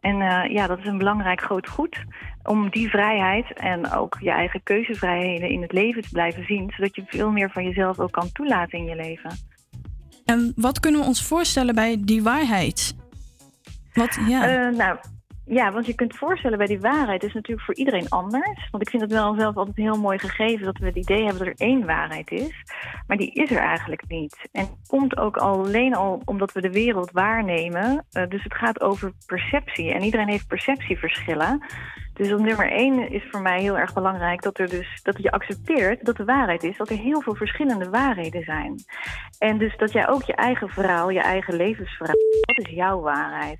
[0.00, 2.04] En eh, ja, dat is een belangrijk groot goed
[2.42, 6.94] om die vrijheid en ook je eigen keuzevrijheden in het leven te blijven zien, zodat
[6.94, 9.30] je veel meer van jezelf ook kan toelaten in je leven.
[10.24, 12.94] En wat kunnen we ons voorstellen bij die waarheid?
[13.92, 14.48] Wat, ja.
[14.48, 14.98] Eh, nou,
[15.44, 18.68] ja, want je kunt voorstellen bij die waarheid is natuurlijk voor iedereen anders.
[18.70, 21.38] Want ik vind het wel zelf altijd heel mooi gegeven dat we het idee hebben
[21.38, 22.64] dat er één waarheid is.
[23.06, 24.48] Maar die is er eigenlijk niet.
[24.52, 28.06] En komt ook alleen al omdat we de wereld waarnemen.
[28.10, 29.92] Eh, dus het gaat over perceptie.
[29.92, 31.62] En iedereen heeft perceptieverschillen.
[32.20, 35.30] Dus op nummer één is voor mij heel erg belangrijk dat, er dus, dat je
[35.30, 38.74] accepteert dat de waarheid is dat er heel veel verschillende waarheden zijn.
[39.38, 43.58] En dus dat jij ook je eigen verhaal, je eigen levensverhaal, dat is jouw waarheid.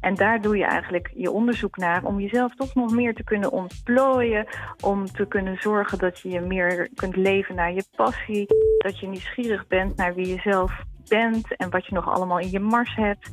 [0.00, 3.52] En daar doe je eigenlijk je onderzoek naar om jezelf toch nog meer te kunnen
[3.52, 4.46] ontplooien,
[4.80, 8.46] om te kunnen zorgen dat je je meer kunt leven naar je passie,
[8.78, 10.72] dat je nieuwsgierig bent naar wie je zelf
[11.08, 13.28] bent en wat je nog allemaal in je mars hebt.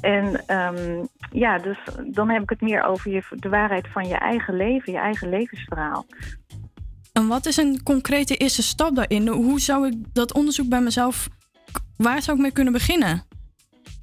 [0.00, 4.14] En ehm, ja, dus dan heb ik het meer over je, de waarheid van je
[4.18, 6.06] eigen leven, je eigen levensverhaal.
[7.12, 9.28] En wat is een concrete eerste stap daarin?
[9.28, 11.28] Hoe zou ik dat onderzoek bij mezelf,
[11.96, 13.22] waar zou ik mee kunnen beginnen?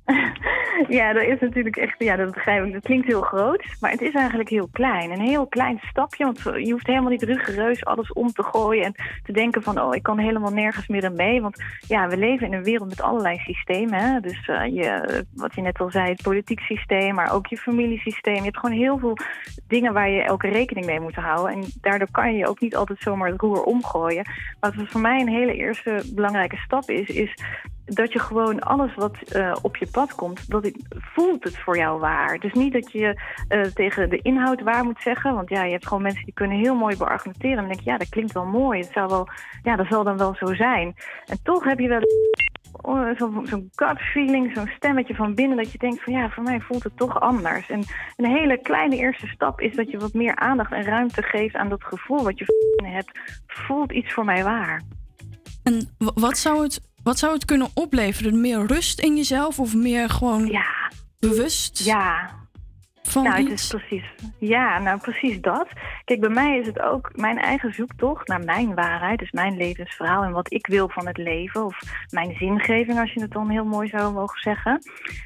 [0.87, 2.73] Ja, dat is natuurlijk echt, ja, dat begrijp ik.
[2.73, 5.11] Dat klinkt heel groot, maar het is eigenlijk heel klein.
[5.11, 8.95] Een heel klein stapje, want je hoeft helemaal niet rigoureus alles om te gooien en
[9.23, 11.41] te denken van, oh, ik kan helemaal nergens meer aan mee.
[11.41, 13.99] Want ja, we leven in een wereld met allerlei systemen.
[13.99, 14.19] Hè?
[14.19, 18.35] Dus eh, je, wat je net al zei, het politiek systeem, maar ook je familiesysteem.
[18.35, 19.17] Je hebt gewoon heel veel
[19.67, 21.55] dingen waar je elke rekening mee moet houden.
[21.55, 24.29] En daardoor kan je ook niet altijd zomaar het roer omgooien.
[24.59, 27.35] Wat voor mij een hele eerste belangrijke stap is, is
[27.85, 31.77] dat je gewoon alles wat eh, op je pad komt, dat het, voelt het voor
[31.77, 32.39] jou waar.
[32.39, 35.33] Dus niet dat je eh, tegen de inhoud waar moet zeggen.
[35.35, 37.57] Want ja, je hebt gewoon mensen die kunnen heel mooi beargumenteren.
[37.57, 38.79] En dan denk je, ja, dat klinkt wel mooi.
[38.79, 39.27] Het zou wel,
[39.63, 40.95] ja, dat zal dan wel zo zijn.
[41.25, 42.01] En toch heb je wel
[42.81, 45.57] oh, zo'n zo'n gut feeling, zo'n stemmetje van binnen...
[45.57, 47.69] dat je denkt van ja, voor mij voelt het toch anders.
[47.69, 47.83] En
[48.17, 51.55] een hele kleine eerste stap is dat je wat meer aandacht en ruimte geeft...
[51.55, 52.45] aan dat gevoel wat je
[52.83, 53.19] hebt.
[53.47, 54.81] Voelt iets voor mij waar.
[55.63, 58.41] En wat zou het, wat zou het kunnen opleveren?
[58.41, 60.57] Meer rust in jezelf of meer gewoon
[61.19, 61.85] bewust?
[61.85, 62.29] Ja.
[63.03, 64.03] Van nou, het is precies.
[64.39, 65.67] Ja, nou precies dat.
[66.05, 70.23] Kijk, bij mij is het ook mijn eigen zoektocht naar mijn waarheid, dus mijn levensverhaal
[70.23, 71.79] en wat ik wil van het leven, of
[72.09, 74.79] mijn zingeving, als je het dan heel mooi zou mogen zeggen.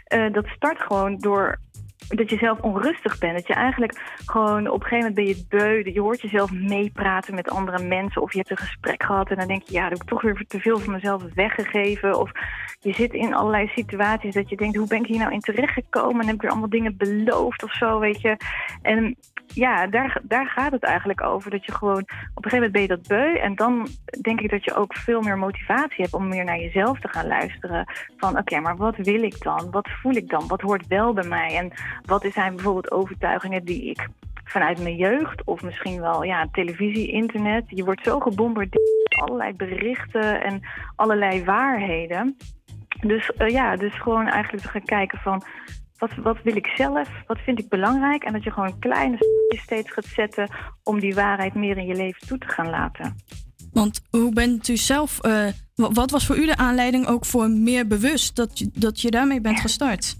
[0.03, 1.59] Eh, dat start gewoon door
[2.07, 3.35] dat je zelf onrustig bent.
[3.35, 5.91] Dat je eigenlijk gewoon op een gegeven moment ben je beu.
[5.93, 8.21] Je hoort jezelf meepraten met andere mensen.
[8.21, 10.21] Of je hebt een gesprek gehad en dan denk je, ja, dat heb ik toch
[10.21, 12.19] weer te veel van mezelf weggegeven.
[12.19, 12.31] Of
[12.79, 16.21] je zit in allerlei situaties dat je denkt, hoe ben ik hier nou in terechtgekomen?
[16.21, 18.37] En heb ik weer allemaal dingen beloofd of zo, weet je.
[18.81, 19.15] En
[19.53, 21.51] ja, daar, daar gaat het eigenlijk over.
[21.51, 22.01] Dat je gewoon,
[22.33, 23.35] op een gegeven moment ben je dat beu.
[23.35, 23.87] En dan
[24.21, 27.27] denk ik dat je ook veel meer motivatie hebt om meer naar jezelf te gaan
[27.27, 27.85] luisteren.
[28.17, 29.71] Van oké, maar wat wil ik dan?
[29.71, 30.47] Wat voel ik dan?
[30.47, 31.55] Wat hoort wel bij mij?
[31.55, 31.71] En
[32.05, 34.07] wat zijn bijvoorbeeld overtuigingen die ik
[34.43, 37.63] vanuit mijn jeugd of misschien wel ja, televisie, internet.
[37.67, 40.61] Je wordt zo gebombardeerd met allerlei berichten en
[40.95, 42.37] allerlei waarheden.
[43.01, 45.43] Dus eh, ja, dus gewoon eigenlijk te gaan kijken van
[45.99, 49.61] wat, wat wil ik zelf, wat vind ik belangrijk en dat je gewoon kleine stapjes
[49.63, 50.49] steeds gaat zetten
[50.83, 53.15] om die waarheid meer in je leven toe te gaan laten.
[53.73, 55.45] Want hoe bent u zelf, eh,
[55.75, 59.11] wa- wat was voor u de aanleiding ook voor meer bewust dat je, dat je
[59.11, 60.17] daarmee bent gestart?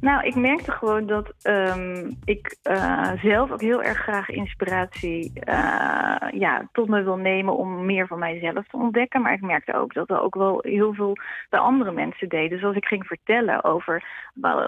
[0.00, 6.28] Nou, ik merkte gewoon dat ehm, ik eh, zelf ook heel erg graag inspiratie eh,
[6.32, 9.22] ja, tot me wil nemen om meer van mijzelf te ontdekken.
[9.22, 11.16] Maar ik merkte ook dat er ook wel heel veel
[11.50, 12.50] bij andere mensen deden.
[12.50, 14.04] Dus als ik ging vertellen over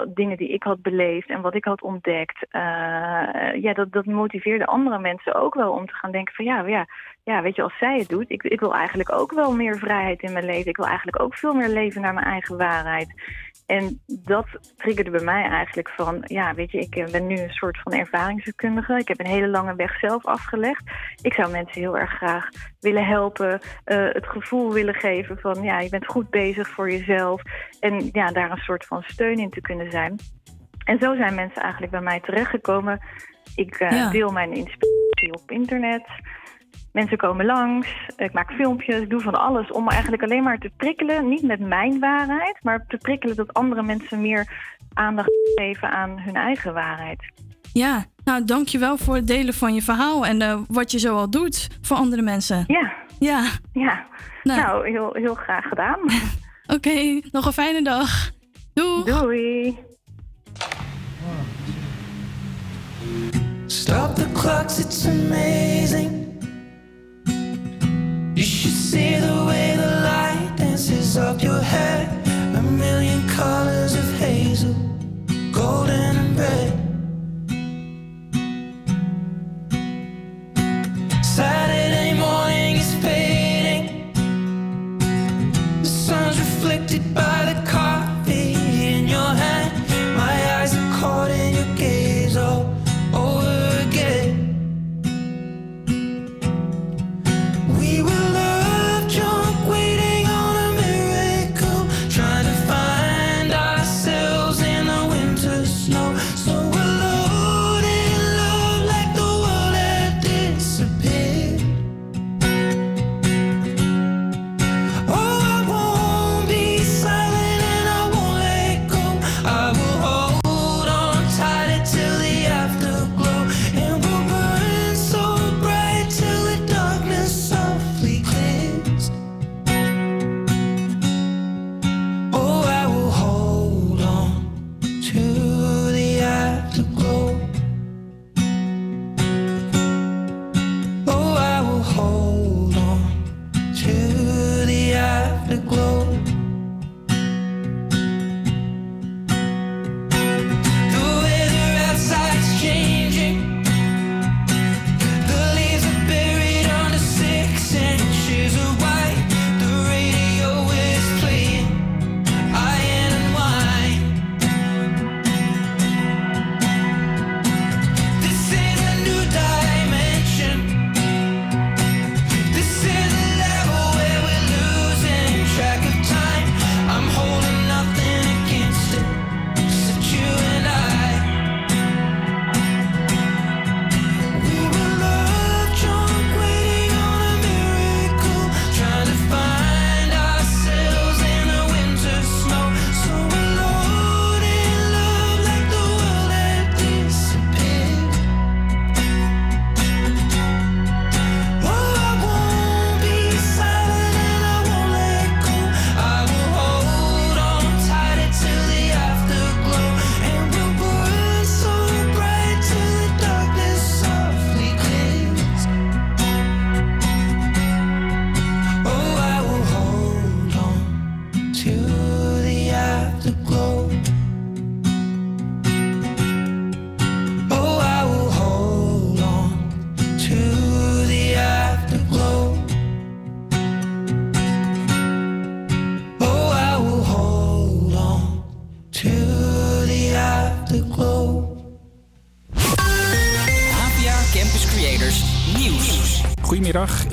[0.09, 2.61] dingen die ik had beleefd en wat ik had ontdekt, eh,
[3.63, 6.87] ja, dat, dat motiveerde andere mensen ook wel om te gaan denken van ja, ja,
[7.23, 10.23] ja, weet je, als zij het doet, ik, ik wil eigenlijk ook wel meer vrijheid
[10.23, 10.71] in mijn leven.
[10.71, 13.15] Ik wil eigenlijk ook veel meer leven naar mijn eigen waarheid.
[13.67, 14.47] En dat
[14.77, 17.93] triggerde bij mij eigenlijk van, ja, weet je, ik eh, ben nu een soort van
[17.93, 18.99] ervaringsdeskundige.
[18.99, 20.83] Ik heb een hele lange weg zelf afgelegd.
[21.23, 22.49] Ik zou mensen heel erg graag
[22.81, 27.43] willen helpen, eh, het gevoel willen geven van, ja, je bent goed bezig voor jezelf.
[27.81, 30.17] En ja, daar een soort van steun in te kunnen zijn.
[30.85, 33.01] En zo zijn mensen eigenlijk bij mij terechtgekomen.
[33.57, 34.11] Ik eh, Ja.
[34.11, 36.05] deel mijn inspiratie op internet.
[36.97, 40.71] Mensen komen langs, ik maak filmpjes, ik doe van alles om eigenlijk alleen maar te
[40.77, 41.29] prikkelen.
[41.29, 44.47] Niet met mijn waarheid, maar te prikkelen dat andere mensen meer
[44.95, 47.33] aandacht geven aan hun eigen waarheid.
[47.73, 51.31] Ja, nou dankjewel voor het delen van je verhaal en eh, wat je zo al
[51.31, 52.65] doet voor andere mensen.
[52.67, 52.93] Ja.
[53.19, 53.45] Ja.
[53.73, 54.07] Ja.
[54.43, 55.99] Nou, heel, heel graag gedaan.
[56.77, 58.31] Oké, nog een fijne dag.
[58.75, 59.05] Doei.
[59.05, 59.79] Doei.
[63.67, 66.26] Stop the clocks, it's amazing.
[68.97, 72.09] See the way the light dances up your hair.
[72.57, 74.75] A million colors of hazel,
[75.53, 76.76] golden and red.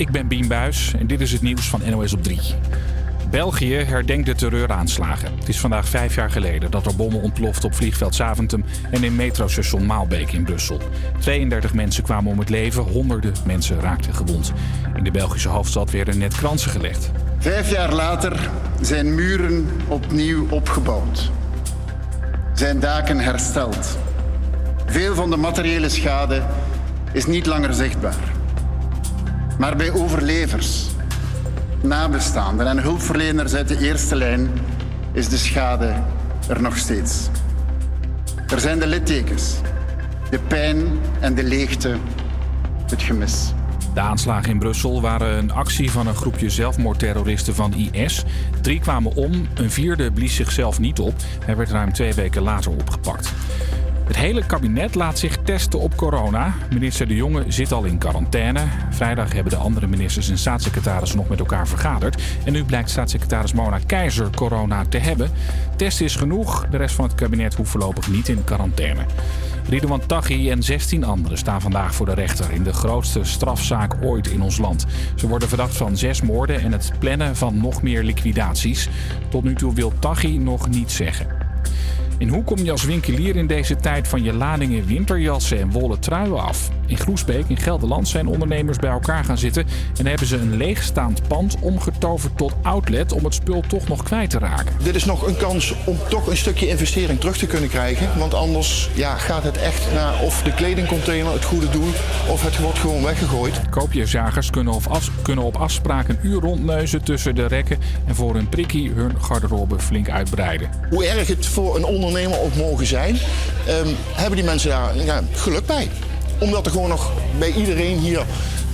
[0.03, 2.39] Ik ben Bien Buis en dit is het nieuws van NOS op 3.
[3.29, 5.37] België herdenkt de terreuraanslagen.
[5.39, 9.15] Het is vandaag vijf jaar geleden dat er bommen ontploften op vliegveld Zaventem en in
[9.15, 10.81] metrostation Maalbeek in Brussel.
[11.19, 14.53] 32 mensen kwamen om het leven, honderden mensen raakten gewond.
[14.95, 17.11] In de Belgische hoofdstad werden net kransen gelegd.
[17.37, 18.49] Vijf jaar later
[18.81, 21.31] zijn muren opnieuw opgebouwd.
[22.53, 23.97] Zijn daken hersteld.
[24.85, 26.41] Veel van de materiële schade
[27.11, 28.32] is niet langer zichtbaar.
[29.57, 30.87] Maar bij overlevers,
[31.81, 34.49] nabestaanden en hulpverleners uit de eerste lijn
[35.11, 35.93] is de schade
[36.47, 37.29] er nog steeds.
[38.47, 39.55] Er zijn de littekens,
[40.29, 41.97] de pijn en de leegte,
[42.89, 43.53] het gemis.
[43.93, 48.23] De aanslagen in Brussel waren een actie van een groepje zelfmoordterroristen van IS.
[48.61, 51.13] Drie kwamen om, een vierde blies zichzelf niet op.
[51.45, 53.33] Hij werd ruim twee weken later opgepakt.
[54.05, 56.53] Het hele kabinet laat zich testen op corona.
[56.73, 58.59] Minister De Jonge zit al in quarantaine.
[58.89, 62.21] Vrijdag hebben de andere ministers en staatssecretarissen nog met elkaar vergaderd.
[62.45, 65.31] En nu blijkt staatssecretaris Mona Keizer corona te hebben.
[65.75, 66.67] Test is genoeg.
[66.69, 69.05] De rest van het kabinet hoeft voorlopig niet in quarantaine.
[69.69, 74.27] Ridouan Taghi en 16 anderen staan vandaag voor de rechter in de grootste strafzaak ooit
[74.27, 74.85] in ons land.
[75.15, 78.89] Ze worden verdacht van zes moorden en het plannen van nog meer liquidaties.
[79.29, 81.27] Tot nu toe wil Taghi nog niets zeggen.
[82.23, 85.99] En hoe kom je als winkelier in deze tijd van je ladingen winterjassen en wollen
[85.99, 86.69] truien af?
[86.85, 89.65] In Groesbeek in Gelderland zijn ondernemers bij elkaar gaan zitten
[89.97, 94.29] en hebben ze een leegstaand pand omgetoverd tot outlet om het spul toch nog kwijt
[94.29, 94.75] te raken.
[94.83, 98.19] Dit is nog een kans om toch een stukje investering terug te kunnen krijgen.
[98.19, 101.89] Want anders ja, gaat het echt naar of de kledingcontainer het goede doel
[102.29, 103.69] of het wordt gewoon weggegooid.
[103.69, 108.33] Koopjesjagers kunnen op, af, kunnen op afspraak een uur rondneuzen tussen de rekken en voor
[108.33, 110.69] hun prikkie hun garderobe flink uitbreiden.
[110.89, 113.17] Hoe erg het voor een ondernemer ook mogen zijn,
[113.67, 115.89] ehm, hebben die mensen daar ja, geluk bij.
[116.39, 118.25] Omdat er gewoon nog bij iedereen hier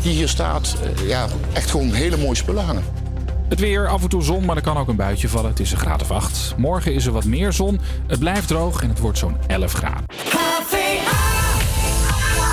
[0.02, 2.84] die hier staat, eh, ja, echt gewoon hele mooie spullen hangen.
[3.50, 5.50] Het weer, af en toe zon, maar er kan ook een buitje vallen.
[5.50, 6.54] Het is een graad of 8.
[6.58, 7.80] Morgen is er wat meer zon.
[8.08, 10.04] Het blijft droog en het wordt zo'n 11 graden.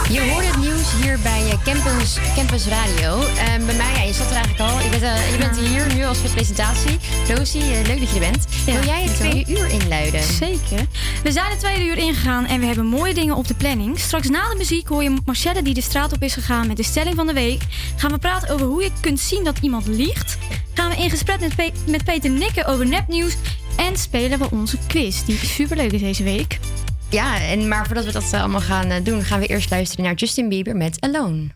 [0.09, 3.21] Je hoort het nieuws hier bij eh, Campus, Campus Radio.
[3.23, 4.81] Ehm, bij mij, ja, je zat er eigenlijk al.
[4.81, 6.99] Je bent, eh, je bent hier nu als voor presentatie.
[7.29, 8.47] Rosie, eh, leuk dat je er bent.
[8.65, 10.23] Wil jij het tweede uur inluiden?
[10.23, 10.87] Zeker.
[11.23, 13.99] We zijn het tweede uur ingegaan en we hebben mooie dingen op de planning.
[13.99, 16.83] Straks na de muziek hoor je Marcelle die de straat op is gegaan met de
[16.83, 17.63] stelling van de week.
[17.97, 20.39] Gaan we praten over hoe je kunt zien dat iemand liegt.
[20.75, 23.37] Gaan we in gesprek met, Pe- met Peter Nikken over nepnieuws.
[23.77, 26.59] En spelen we onze quiz, die superleuk is deze week.
[27.11, 30.05] Ja, en, maar voordat we dat eh, allemaal gaan eh, doen, gaan we eerst luisteren
[30.05, 31.49] naar Justin Bieber met Alone.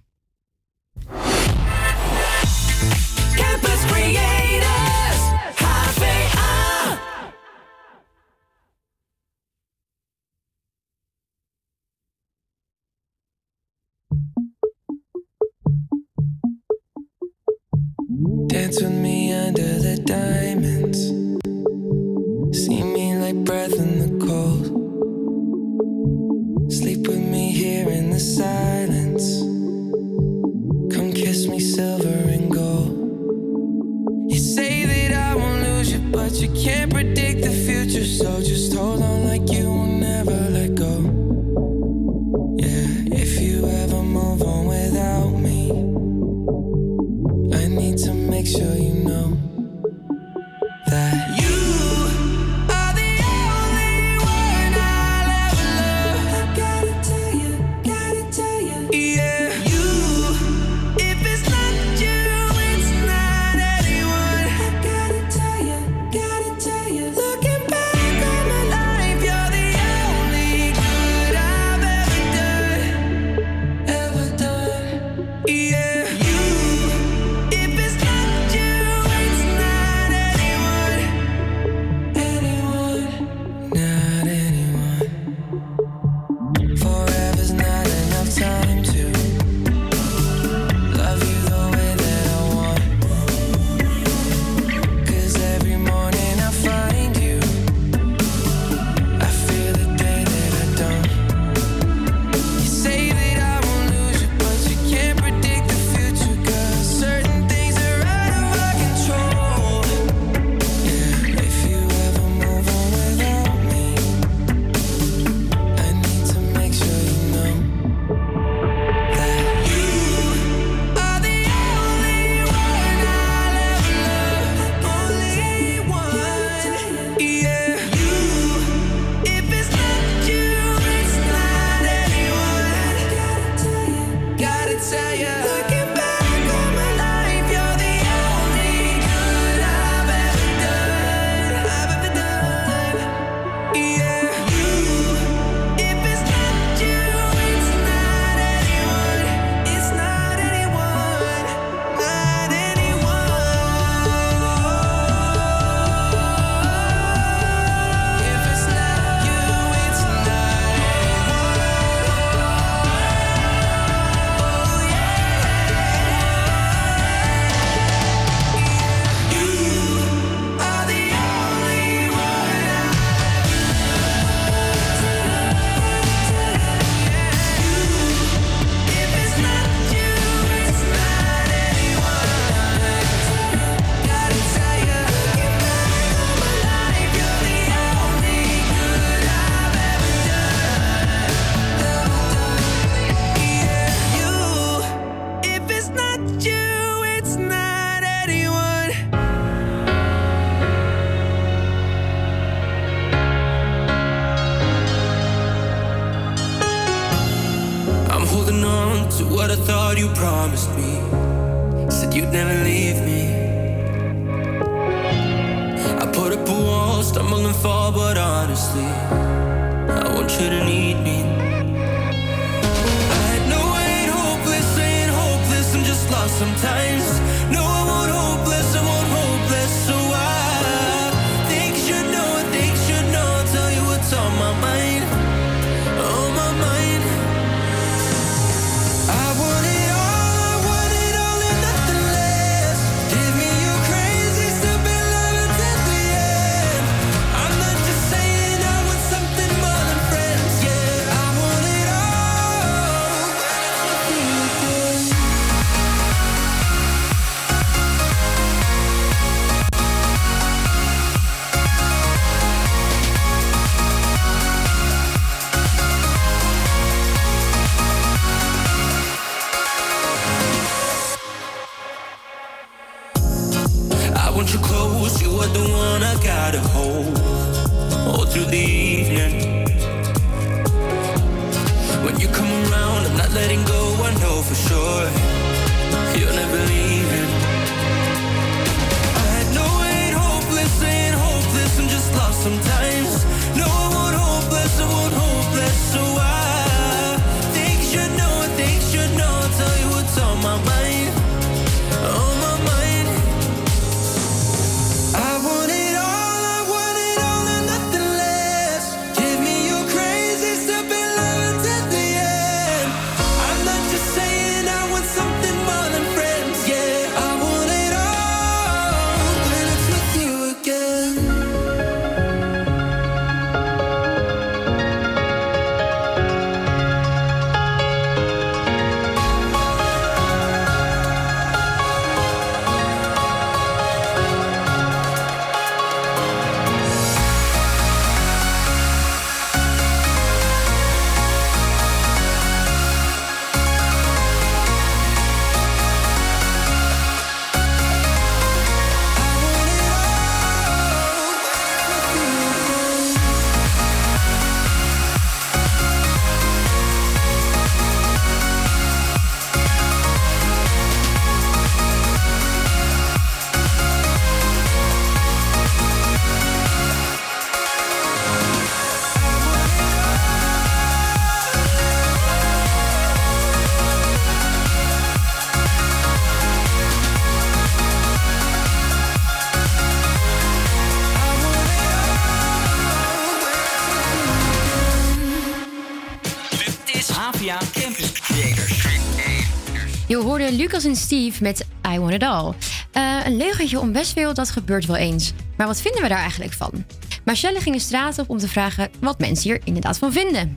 [390.70, 392.52] Lucas en Steve met I Want It All.
[392.92, 395.32] Eh, een leugentje om bestwil, dat gebeurt wel eens.
[395.56, 396.84] Maar wat vinden we daar eigenlijk van?
[397.24, 400.56] Marcelle ging de straat op om te vragen wat mensen hier inderdaad van vinden.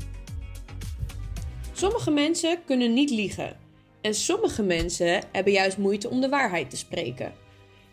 [1.72, 3.56] Sommige mensen kunnen niet liegen.
[4.02, 7.34] En sommige mensen hebben juist moeite om de waarheid te spreken.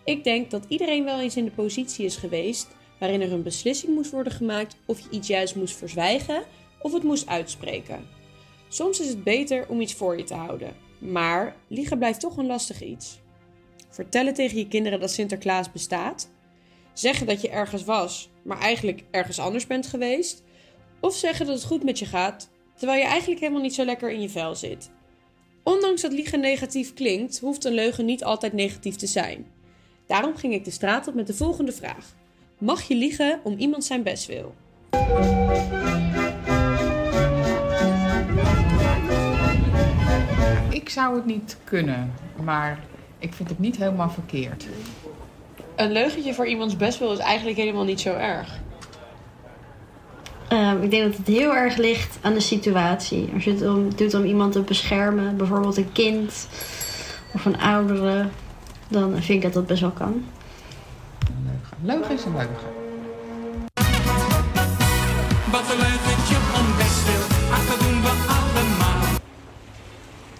[0.05, 2.69] Ik denk dat iedereen wel eens in de positie is geweest
[2.99, 6.43] waarin er een beslissing moest worden gemaakt of je iets juist moest verzwijgen
[6.79, 8.07] of het moest uitspreken.
[8.69, 12.47] Soms is het beter om iets voor je te houden, maar liegen blijft toch een
[12.47, 13.21] lastig iets.
[13.89, 16.31] Vertellen tegen je kinderen dat Sinterklaas bestaat,
[16.93, 20.43] zeggen dat je ergens was, maar eigenlijk ergens anders bent geweest,
[21.01, 24.11] of zeggen dat het goed met je gaat, terwijl je eigenlijk helemaal niet zo lekker
[24.11, 24.91] in je vel zit.
[25.63, 29.47] Ondanks dat liegen negatief klinkt, hoeft een leugen niet altijd negatief te zijn.
[30.07, 32.15] Daarom ging ik de straat op met de volgende vraag:
[32.59, 34.55] Mag je liegen om iemand zijn best wil?
[40.81, 42.13] Ik zou het niet kunnen,
[42.43, 42.79] maar
[43.19, 44.67] ik vind het niet helemaal verkeerd.
[45.77, 48.59] Een leugentje voor iemands best wil is eigenlijk helemaal niet zo erg.
[50.49, 53.31] Ehm, ik denk dat het heel erg ligt aan de situatie.
[53.35, 56.49] Als je het om, doet om iemand te beschermen, bijvoorbeeld een kind
[57.35, 58.27] of een oudere,
[58.89, 60.25] dan vind ik dat dat best wel kan.
[61.83, 62.80] Leugen is een leugen.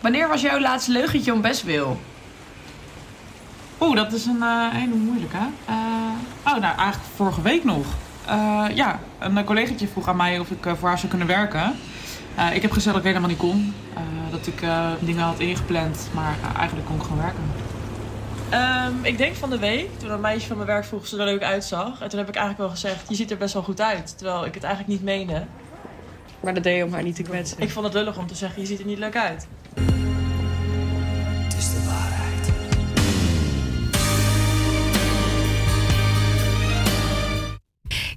[0.01, 2.01] Wanneer was jouw laatste leugentje om best wil?
[3.81, 5.49] Oeh, dat is een eh, hele moeilijke.
[5.65, 5.75] Eh,
[6.47, 7.87] oh, nou, eigenlijk vorige week nog.
[8.27, 11.75] Eh, ja, een collegaatje vroeg aan mij of ik voor haar zou kunnen werken.
[12.35, 13.75] Eh, ik heb gezegd dat ik helemaal niet kon.
[13.95, 17.43] Eh, dat ik eh, dingen had ingepland, maar eigenlijk kon ik gewoon werken.
[18.51, 21.19] Ehm, ik denk van de week, toen een meisje van mijn werk vroeg of ze
[21.19, 22.01] er leuk uitzag.
[22.01, 24.19] En toen heb ik eigenlijk wel gezegd, je ziet er best wel goed uit.
[24.19, 25.45] Terwijl ik het eigenlijk niet meende.
[26.41, 27.59] Maar dat deed je om haar niet te kwetsen.
[27.61, 29.47] Ik vond het lullig om te zeggen, je ziet er niet leuk uit.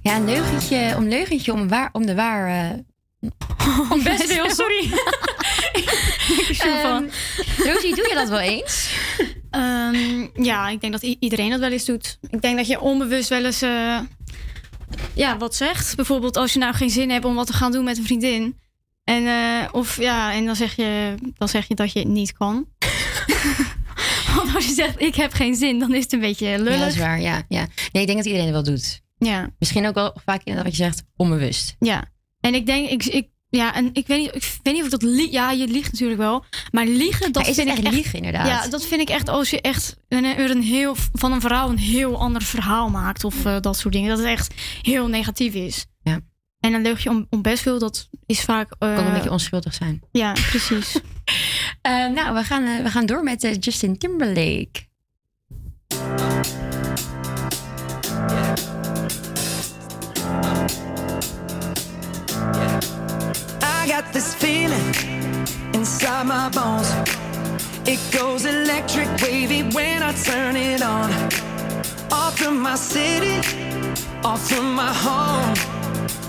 [0.04, 2.48] Ja, een leugentje, om leugentje om, waar, om de waar...
[2.48, 2.78] eh,
[3.92, 4.90] om best wil, sorry.
[6.58, 7.04] Ehm,
[7.56, 8.90] Rosie, doe je dat wel eens?
[9.50, 12.18] Ehm, ja, ik denk dat iedereen dat wel eens doet.
[12.30, 13.98] Ik denk dat je onbewust wel eens eh,
[15.14, 15.96] ja, wat zegt.
[15.96, 18.58] Bijvoorbeeld als je nou geen zin hebt om wat te gaan doen met een vriendin.
[19.04, 22.32] En, eh, of, ja, en dan, zeg je, dan zeg je dat je het niet
[22.32, 22.66] kan.
[24.36, 26.72] Want als je zegt ik heb geen zin, dan is het een beetje lullig.
[26.72, 27.20] Ja, dat is waar.
[27.20, 27.66] Ja, ja.
[27.92, 29.02] Nee, ik denk dat iedereen het wel doet.
[29.16, 29.50] Ja.
[29.58, 31.76] Misschien ook wel vaak inderdaad wat je zegt, onbewust.
[31.78, 32.04] Ja,
[32.40, 34.90] en ik denk, ik, ik, ja, en ik weet niet, ik weet niet of ik
[35.00, 35.30] dat lieg.
[35.30, 36.44] Ja, je liegt natuurlijk wel.
[36.70, 38.46] Maar liegen, dat Maar is vind het ik echt liegen, inderdaad?
[38.46, 41.78] Ja, dat vind ik echt als je echt een, een heel, van een vrouw een
[41.78, 43.24] heel ander verhaal maakt.
[43.24, 44.08] Of eh, dat soort dingen.
[44.08, 45.86] Dat het echt heel negatief is.
[46.02, 46.20] Ja.
[46.60, 48.74] En een leugje om, om best veel, dat is vaak...
[48.78, 50.02] eh, Kan een beetje onschuldig zijn.
[50.12, 50.96] Ja, precies.
[51.80, 54.70] Eh, nou, we gaan, eh, we gaan door met eh, Justin Timberlake.
[63.84, 64.86] I got this feeling
[65.74, 66.90] inside my bones.
[67.86, 71.12] It goes electric wavy when I turn it on.
[72.10, 73.36] Off from my city,
[74.24, 75.50] off from my home.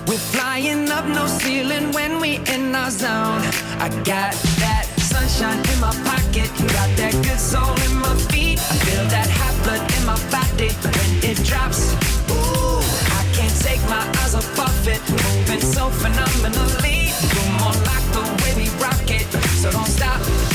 [0.06, 3.40] We're flying up no ceiling when we in our zone.
[3.80, 8.58] I got that sunshine in my pocket, got that good soul in my feet.
[8.58, 11.94] I feel that hot blood in my body when it drops.
[12.30, 12.55] Ooh,
[13.66, 17.10] take my eyes off of it, moving so phenomenally.
[17.34, 19.26] You're more like the way we rock it,
[19.60, 20.45] so don't stop.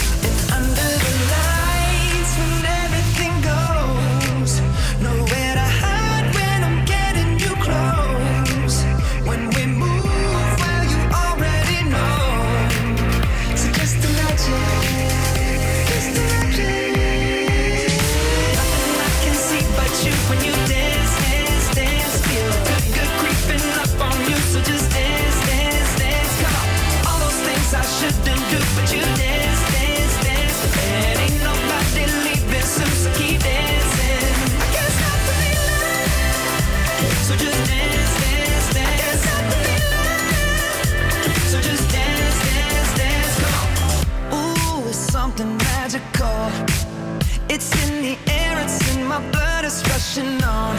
[50.02, 50.76] Rushing on.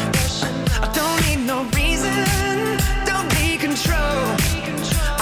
[0.83, 2.13] I don't need no reason,
[3.07, 4.19] don't need control.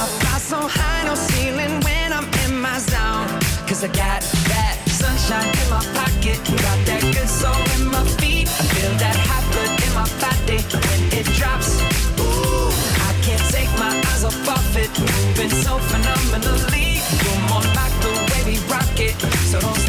[0.01, 3.28] I fly so high, no ceiling when I'm in my zone.
[3.68, 4.22] Cause I got
[4.52, 8.48] that sunshine in my pocket, got that good soul in my feet.
[8.48, 11.77] I feel that hot blood in my body when it drops.
[12.24, 12.72] Ooh,
[13.09, 17.05] I can't take my eyes off of it, moving so phenomenally.
[17.20, 19.16] You're more like the way we rock it,
[19.51, 19.80] so don't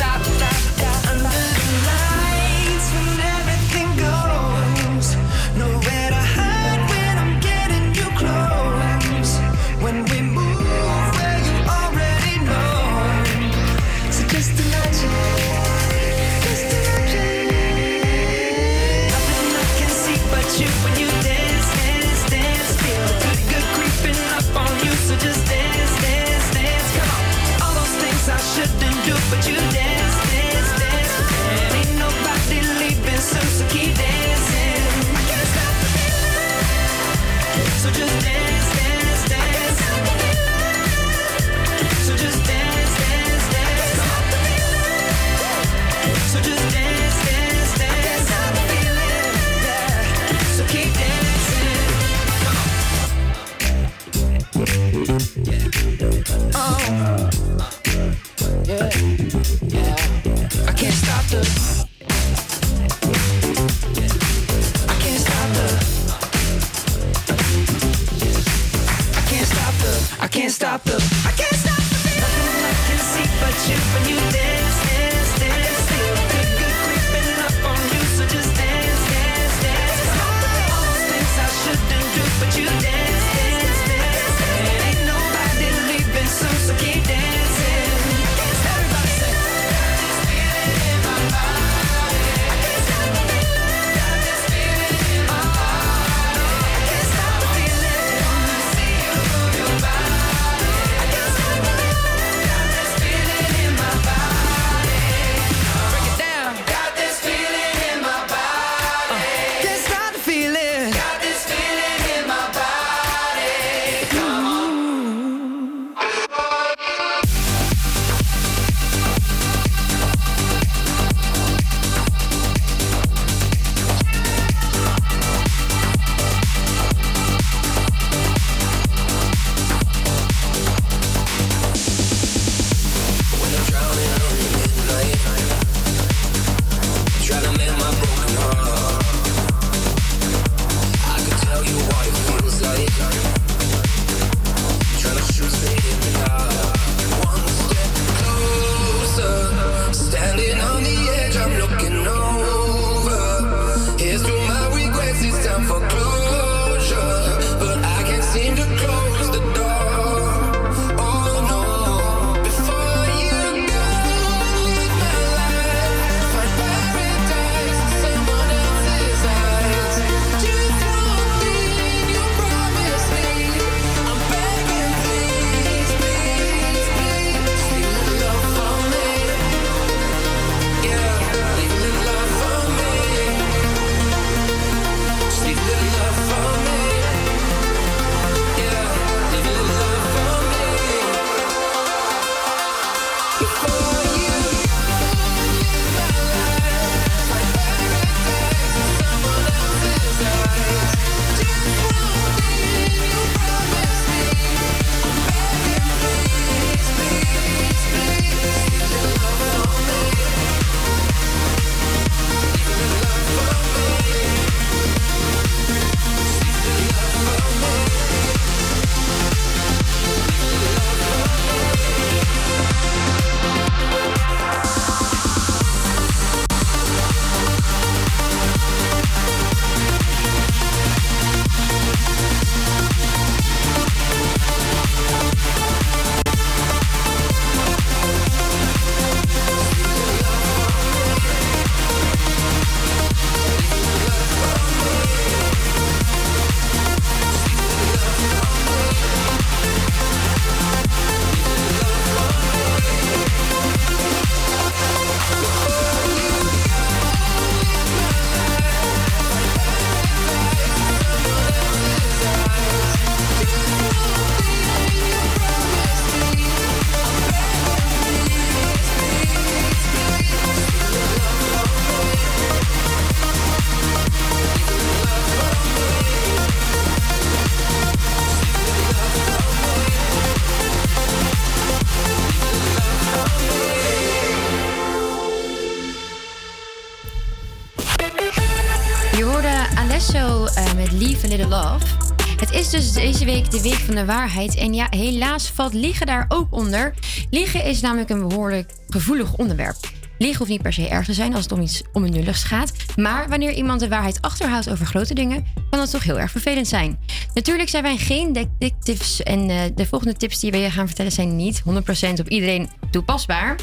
[292.72, 294.56] dus deze week de week van de waarheid.
[294.56, 296.93] En ja, helaas valt liegen daar ook onder.
[297.30, 299.77] Liegen is namelijk een behoorlijk gevoelig onderwerp.
[300.18, 302.73] Liegen hoeft niet per se erg te zijn als het om iets onbenulligs gaat.
[302.95, 306.68] Maar wanneer iemand de waarheid achterhoudt over grote dingen, kan dat toch heel erg vervelend
[306.68, 306.99] zijn.
[307.34, 311.11] Natuurlijk zijn wij geen detectives en eh, de volgende tips die we je gaan vertellen
[311.11, 313.56] zijn niet 100% op iedereen toepasbaar.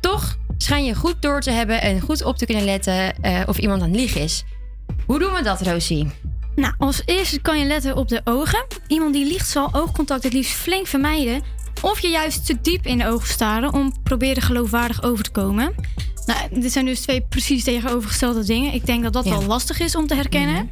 [0.00, 3.58] Toch schijn je goed door te hebben en goed op te kunnen letten eh, of
[3.58, 4.44] iemand aan het liegen is.
[5.06, 6.10] Hoe doen we dat, Rosie?
[6.56, 8.66] Nou, als eerste kan je letten op de ogen.
[8.86, 11.42] Iemand die liegt zal oogcontact het liefst flink vermijden.
[11.82, 15.74] Of je juist te diep in de ogen staren om proberen geloofwaardig over te komen.
[16.26, 18.72] Nou, dit zijn dus twee precies tegenovergestelde dingen.
[18.74, 19.30] Ik denk dat dat Ja.
[19.30, 20.70] wel lastig is om te herkennen.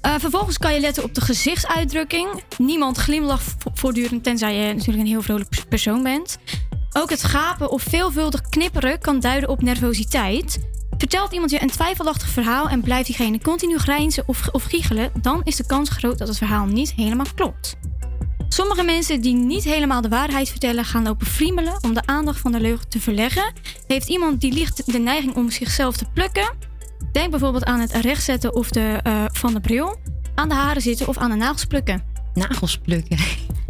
[0.00, 2.28] Eh, vervolgens kan je letten op de gezichtsuitdrukking.
[2.58, 6.38] Niemand glimlacht vo- voortdurend, tenzij je natuurlijk een heel vrolijk pers- persoon bent.
[6.92, 10.58] Ook het gapen of veelvuldig knipperen kan duiden op nervositeit.
[10.98, 15.40] Vertelt iemand je een twijfelachtig verhaal en blijft diegene continu grijnzen of, of giechelen, dan
[15.44, 17.76] is de kans groot dat het verhaal niet helemaal klopt.
[18.48, 22.52] Sommige mensen die niet helemaal de waarheid vertellen, gaan lopen friemelen om de aandacht van
[22.52, 23.52] de leugen te verleggen.
[23.86, 26.54] Heeft iemand die liegt de neiging om zichzelf te plukken?
[27.12, 29.96] Denk bijvoorbeeld aan het rechtzetten of de, eh, van de bril,
[30.34, 32.04] aan de haren zitten of aan de nagels plukken.
[32.34, 33.18] Nagels plukken.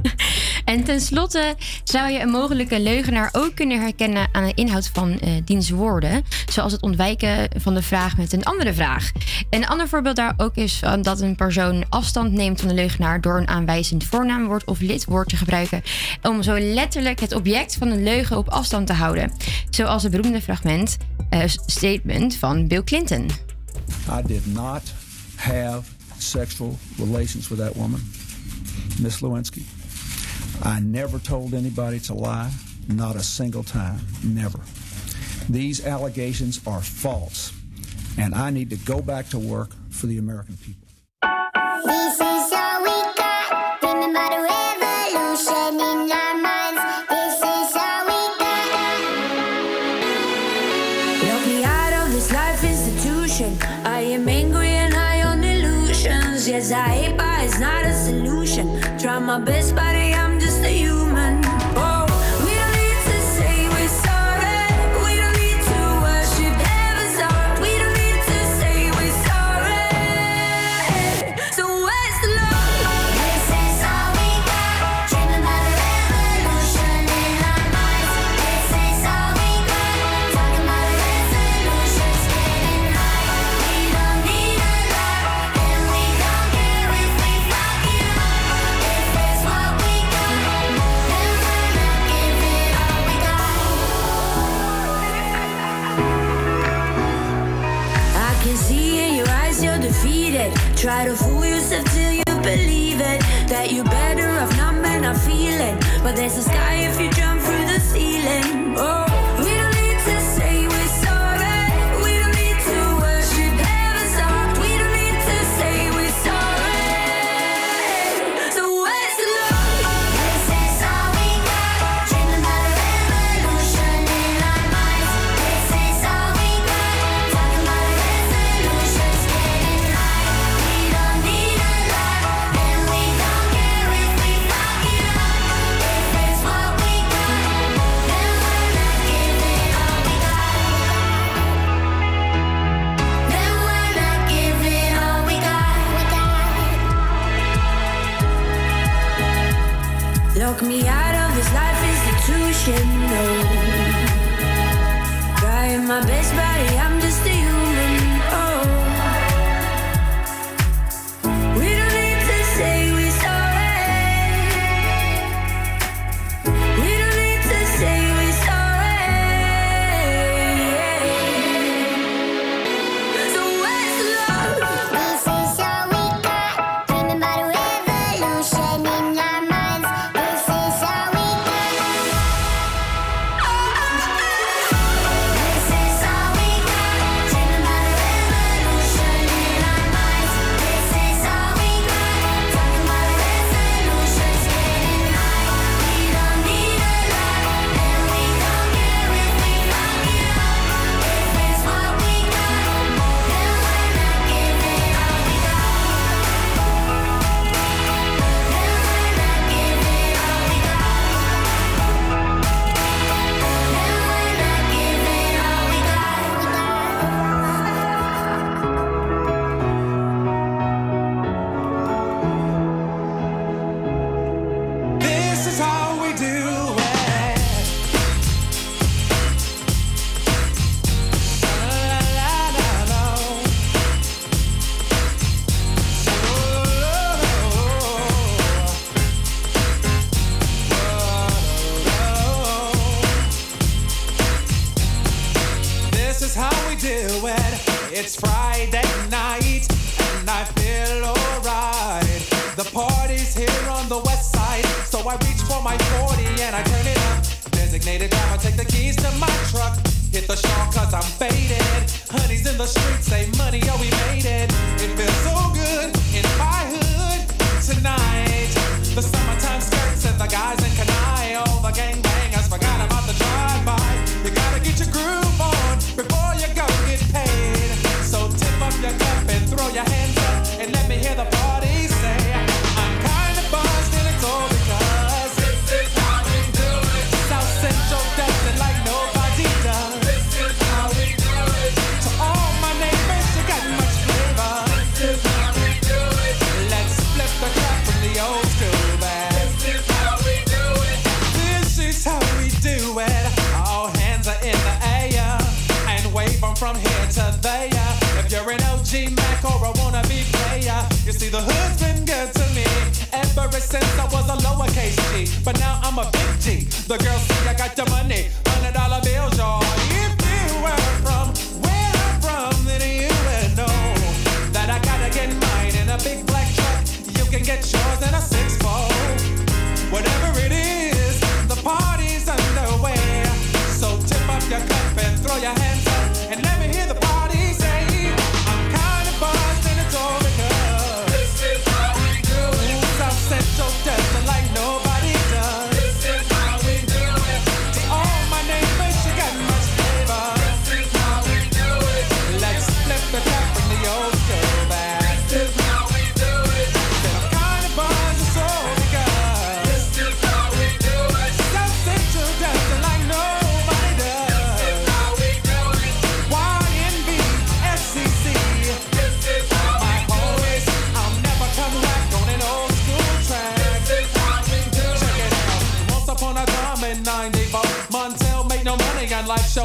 [0.68, 1.54] En tenslotte
[1.84, 6.24] zou je een mogelijke leugenaar ook kunnen herkennen aan de inhoud van eh, diens woorden.
[6.50, 9.10] Zoals het ontwijken van de vraag met een andere vraag.
[9.50, 13.20] Een ander voorbeeld daar ook is van dat een persoon afstand neemt van de leugenaar
[13.20, 15.82] door een aanwijzend voornaamwoord of lidwoord te gebruiken.
[16.22, 19.32] Om zo letterlijk het object van een leugen op afstand te houden.
[19.70, 20.96] Zoals het beroemde fragment,
[21.30, 23.30] eh, statement van Bill Clinton.
[24.10, 24.82] I did not
[25.34, 25.82] have
[26.18, 28.12] sexual relations with that woman,
[29.00, 29.62] Miss Lewinsky.
[30.62, 32.50] I never told anybody to lie,
[32.88, 34.58] not a single time, never.
[35.48, 37.52] These allegations are false,
[38.18, 40.88] and I need to go back to work for the American people.
[41.84, 43.82] This is all we got.
[43.82, 46.82] Remember the revolution in our minds.
[47.08, 48.98] This is all we got.
[51.24, 53.56] Lock me out of this life institution.
[53.86, 56.48] I am angry and high on illusions.
[56.48, 58.80] Yes, I hate, but it's not a solution.
[58.98, 59.87] Try my best, but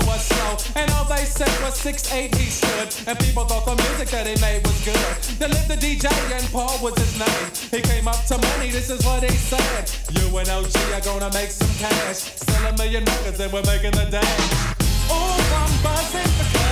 [0.02, 0.58] show.
[0.76, 3.08] And all they said was 6'8 he stood.
[3.08, 5.16] And people thought the music that he made was good.
[5.40, 7.48] They lived the DJ and Paul was his name.
[7.72, 9.92] He came up to money, this is what he said.
[10.12, 12.36] You and OG are gonna make some cash.
[12.36, 14.76] Sell a million records and we're making the dash.
[15.10, 16.63] Oh, I'm buzzing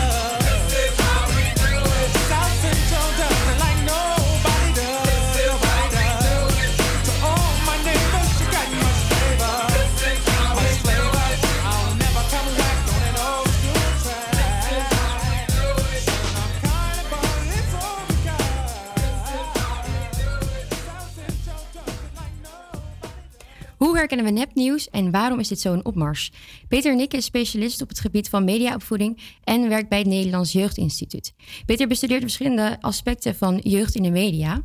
[24.01, 26.31] herkennen we nepnieuws en waarom is dit zo'n opmars?
[26.67, 31.35] Peter Nikke is specialist op het gebied van mediaopvoeding en werkt bij het Nederlands Jeugdinstituut.
[31.65, 34.61] Peter bestudeert verschillende aspecten van jeugd in de media.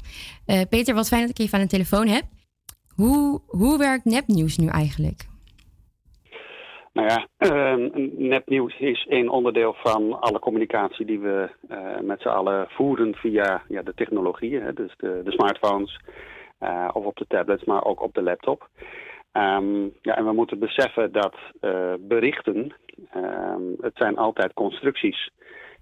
[0.46, 2.24] Eh, Peter, wat fijn dat ik even aan de telefoon heb.
[2.94, 5.26] Hoe, hoe werkt nepnieuws nu eigenlijk?
[6.92, 12.28] Nou ja, ehm, nepnieuws is een onderdeel van alle communicatie die we eh, met z'n
[12.28, 16.00] allen voeren via ja, de technologieën, dus de, de smartphones
[16.58, 18.68] eh, of op de tablets, maar ook op de laptop.
[19.36, 22.74] Ehm, ja, en we moeten beseffen dat eh, berichten,
[23.10, 25.30] ehm, het zijn altijd constructies.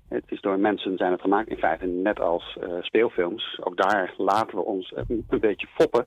[0.08, 3.58] Het is door mensen zijn het gemaakt, in feite net als eh, speelfilms.
[3.60, 6.06] Ook daar laten we ons een, beetje foppen.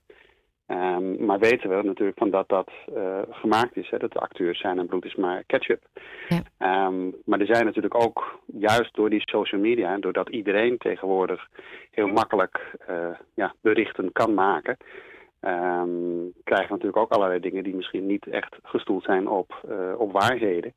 [0.66, 3.90] Ehm, maar weten we natuurlijk van dat dat eh, gemaakt is.
[3.90, 5.84] Hè, dat de acteurs zijn en bloed is maar ketchup.
[6.58, 9.94] Ehm, maar er zijn natuurlijk ook, juist door die social media...
[9.94, 11.48] en doordat iedereen tegenwoordig
[11.92, 12.76] heel makkelijk
[13.34, 14.78] ja, berichten kan maken...
[15.40, 15.90] ehm,
[16.44, 20.12] krijgen we natuurlijk ook allerlei dingen die misschien niet echt gestoeld zijn op, eh, op
[20.12, 20.74] waarheden.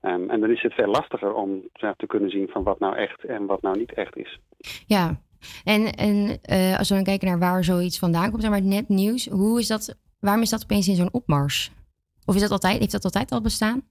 [0.00, 3.24] Ehm, en dan is het veel lastiger om te kunnen zien van wat nou echt
[3.24, 4.40] en wat nou niet echt is.
[4.86, 5.20] Ja,
[5.64, 8.68] en, en eh, als we dan kijken naar waar zoiets vandaan komt, zeg maar het
[8.68, 11.70] nepnieuws, hoe is dat, waarom is dat opeens in zo'n opmars?
[12.24, 13.82] Of is dat altijd, heeft dat altijd al bestaan?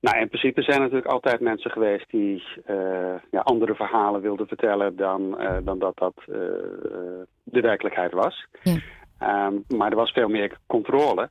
[0.00, 4.46] Nou, in principe zijn er natuurlijk altijd mensen geweest die eh, ja, andere verhalen wilden
[4.46, 6.34] vertellen dan, eh, dan dat dat eh,
[7.42, 8.46] de werkelijkheid was.
[9.18, 11.30] Ehm, maar er was veel meer controle.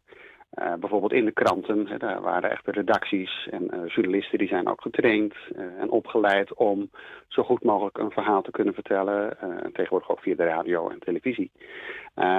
[0.49, 4.67] Eh, bijvoorbeeld in de kranten, hè, daar waren echte redacties en eh, journalisten die zijn
[4.67, 6.89] ook getraind eh, en opgeleid om
[7.27, 9.39] zo goed mogelijk een verhaal te kunnen vertellen.
[9.39, 11.51] en tegenwoordig ook via de radio en televisie.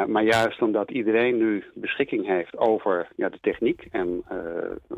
[0.07, 4.25] Maar juist omdat iedereen nu beschikking heeft over ja, de techniek en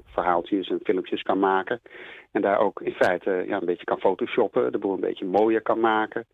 [0.04, 1.80] verhaaltjes en filmpjes kan maken.
[2.30, 5.62] En daar ook in feite ja, een beetje kan photoshoppen, de boel een beetje mooier
[5.62, 6.26] kan maken.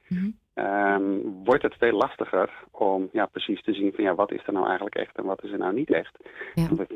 [0.58, 1.04] Ehm,
[1.44, 4.66] wordt het veel lastiger om ja, precies te zien van ja, wat is er nou
[4.66, 6.16] eigenlijk echt en wat is er nou niet echt.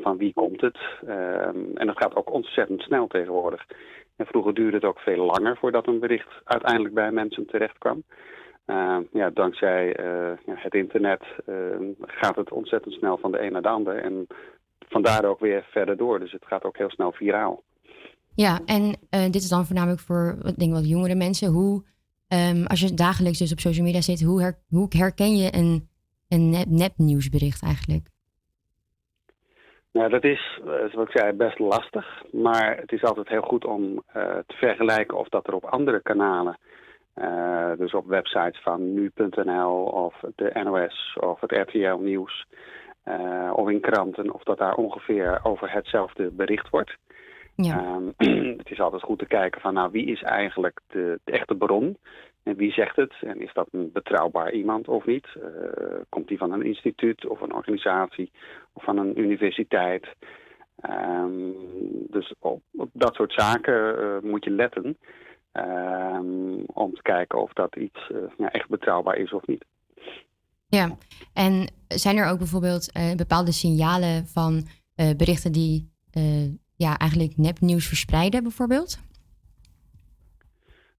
[0.01, 0.77] Van wie komt het?
[1.07, 3.65] Ehm, en dat gaat ook ontzettend snel tegenwoordig.
[4.15, 8.03] En vroeger duurde het ook veel langer voordat een bericht uiteindelijk bij mensen terecht kwam.
[8.65, 11.23] Eh, ja, dankzij eh, ja, het internet
[12.01, 13.95] gaat het ontzettend snel van de een naar de ander.
[13.95, 14.27] En
[14.89, 16.19] vandaar ook weer verder door.
[16.19, 17.63] Dus het gaat ook heel snel viraal.
[18.35, 21.51] Ja, en eh, dit is dan voornamelijk voor wat, denk ik, wat jongere mensen.
[21.51, 21.83] Hoe,
[22.33, 25.89] ehm, als je dagelijks dus op social media zit, hoe, hoe herken je een,
[26.29, 28.05] een nep, nepnieuwsbericht eigenlijk?
[29.93, 32.23] Nou, dat is, eh, zoals ik zei, best lastig.
[32.31, 36.01] Maar het is altijd heel goed om eh, te vergelijken of dat er op andere
[36.01, 36.57] kanalen,
[37.13, 42.45] eh, dus op websites van nu.nl of de NOS of het RTL Nieuws
[43.53, 46.97] of in kranten, of dat daar ongeveer over hetzelfde bericht wordt.
[47.55, 48.07] Ehm,
[48.57, 51.97] het is altijd goed te kijken van, nou, wie is eigenlijk de, de echte bron?
[52.43, 53.13] En wie zegt het?
[53.21, 55.27] En is dat een betrouwbaar iemand of niet?
[55.35, 58.31] Eh, komt die van een instituut of een organisatie
[58.73, 60.07] of van een universiteit?
[60.75, 61.51] Ehm,
[62.07, 64.97] dus op, op dat soort zaken eh, moet je letten.
[65.51, 69.65] ehm, om te kijken of dat iets eh, ja, echt betrouwbaar is of niet.
[70.67, 70.97] Ja,
[71.33, 74.67] en zijn er ook bijvoorbeeld bepaalde signalen van
[75.17, 75.91] berichten die
[76.75, 78.99] ja, eigenlijk nepnieuws verspreiden, bijvoorbeeld?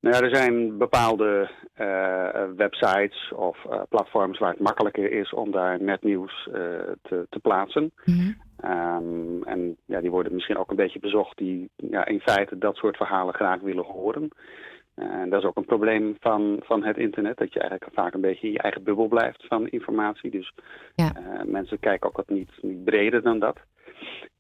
[0.00, 5.50] Nou ja, er zijn bepaalde eh, websites of eh, platforms waar het makkelijker is om
[5.50, 6.60] daar netnieuws eh,
[7.02, 7.92] te, te plaatsen.
[8.56, 12.76] Ehm, en ja, die worden misschien ook een beetje bezocht die ja, in feite dat
[12.76, 14.28] soort verhalen graag willen horen.
[14.94, 18.20] En dat is ook een probleem van, van het internet, dat je eigenlijk vaak een
[18.20, 20.30] beetje in je eigen bubbel blijft van informatie.
[20.30, 20.54] Dus
[20.94, 21.08] eh,
[21.44, 23.58] mensen kijken ook wat niet, niet breder dan dat.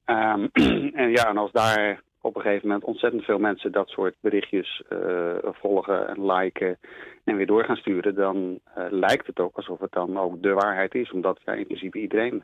[0.04, 0.46] Ehm,
[1.02, 4.82] en ja, en als daar op een gegeven moment ontzettend veel mensen dat soort berichtjes
[4.88, 6.78] eh, volgen en liken
[7.24, 10.52] en weer door gaan sturen, dan eh, lijkt het ook alsof het dan ook de
[10.52, 12.42] waarheid is, omdat ja, in principe iedereen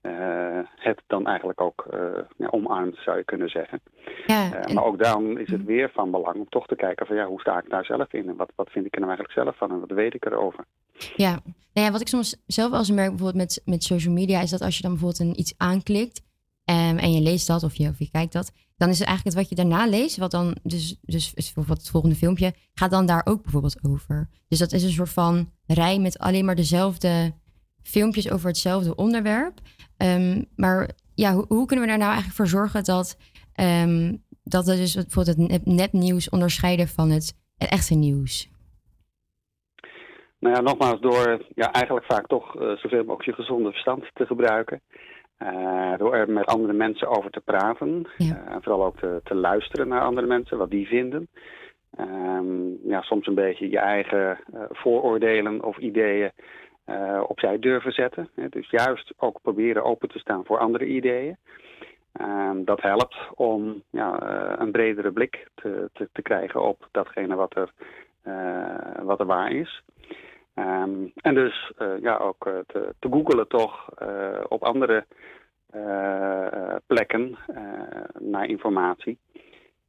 [0.00, 1.86] eh, het dan eigenlijk ook
[2.36, 3.80] ja, omarmt, zou je kunnen zeggen.
[4.26, 7.26] Eh, maar ook dan is het weer van belang om toch te kijken van ja,
[7.26, 9.56] hoe sta ik daar zelf in en wat, wat vind ik er nou eigenlijk zelf
[9.56, 10.64] van en wat weet ik erover.
[11.16, 11.30] Ja,
[11.72, 14.50] nou ja, wat ik soms zelf wel eens merk bijvoorbeeld met, met social media is
[14.50, 16.22] dat als je dan bijvoorbeeld een, iets aanklikt
[16.64, 19.36] ehm, en je leest dat of je, of je kijkt dat, dan is het eigenlijk
[19.36, 23.06] het wat je daarna leest, wat dan dus, dus bijvoorbeeld het volgende filmpje, gaat dan
[23.06, 24.28] daar ook bijvoorbeeld over.
[24.48, 27.32] Dus dat is een soort van rij met alleen maar dezelfde
[27.82, 29.60] filmpjes over hetzelfde onderwerp.
[29.96, 33.16] Ehm, maar ja, hoe, kunnen we er nou eigenlijk voor zorgen dat,
[33.52, 38.52] ehm, dat we dus bijvoorbeeld het nep- nepnieuws onderscheiden van het, echte nieuws?
[40.38, 44.26] Nou ja, nogmaals, door ja, eigenlijk vaak toch eh, zoveel mogelijk je gezonde verstand te
[44.26, 44.80] gebruiken.
[45.44, 48.06] Eh, door er met andere mensen over te praten.
[48.18, 51.28] eh, en vooral ook te, te luisteren naar andere mensen, wat die vinden.
[51.96, 56.30] Ehm, ja, soms een beetje je eigen eh, vooroordelen of ideeën
[56.84, 58.28] eh, opzij durven zetten.
[58.50, 61.36] Dus juist ook proberen open te staan voor andere ideeën.
[62.12, 64.22] Ehm, dat helpt om ja,
[64.58, 67.70] een bredere blik te, te, te krijgen op datgene wat er,
[69.02, 69.82] wat er waar is.
[70.54, 75.06] Ehm, en dus eh, ja, ook eh, te, te googelen toch eh, op andere
[76.86, 77.38] plekken
[78.18, 79.18] naar informatie.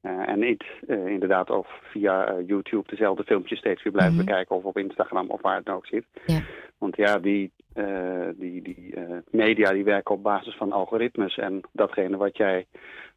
[0.02, 5.30] En niet inderdaad of via YouTube dezelfde filmpjes steeds weer blijven bekijken of op Instagram
[5.30, 6.06] of waar het nou ook zit.
[6.78, 7.52] Want ja, die,
[8.36, 8.94] die, die
[9.32, 12.66] media die werken op basis van algoritmes en datgene wat jij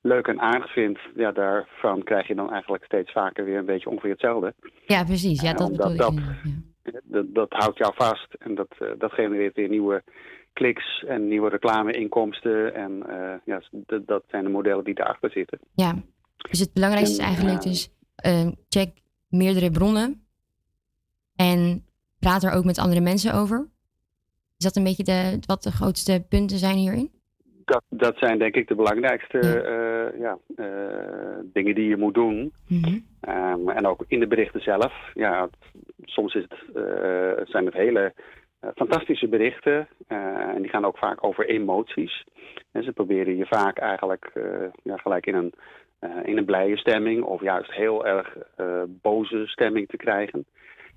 [0.00, 3.90] leuk en aardig vindt, ja, daarvan krijg je dan eigenlijk steeds vaker weer een beetje
[3.90, 4.54] ongeveer hetzelfde.
[4.86, 5.42] Ja, precies.
[5.42, 5.98] Ja, dat bedoel ik.
[5.98, 6.50] dat, ja.
[7.04, 10.02] Dat, dat houdt jou vast en dat, eh, dat genereert weer nieuwe
[10.52, 12.74] kliks en nieuwe reclameinkomsten.
[12.74, 15.58] En eh, ja, dat, dat zijn de modellen die daarachter zitten.
[15.74, 15.94] Ja,
[16.50, 18.90] dus het belangrijkste is En, eigenlijk dus eh, check
[19.28, 20.26] meerdere bronnen
[21.36, 21.84] en
[22.18, 23.68] praat er ook met andere mensen over.
[24.56, 27.17] Is dat een beetje de, wat de grootste punten zijn hierin?
[27.68, 32.52] Dat, dat zijn denk ik de belangrijkste eh, ja, eh, dingen die je moet doen.
[33.20, 34.92] Ehm, en ook in de berichten zelf.
[35.14, 35.48] Ja,
[36.04, 38.12] soms is het, eh, zijn het hele
[38.60, 39.88] eh, fantastische berichten.
[40.06, 40.18] eh,
[40.54, 42.24] en die gaan ook vaak over emoties.
[42.72, 44.44] En ze proberen je vaak eigenlijk eh,
[44.82, 45.52] ja, gelijk in een,
[45.98, 50.44] eh, in een blije stemming of juist heel erg eh, boze stemming te krijgen.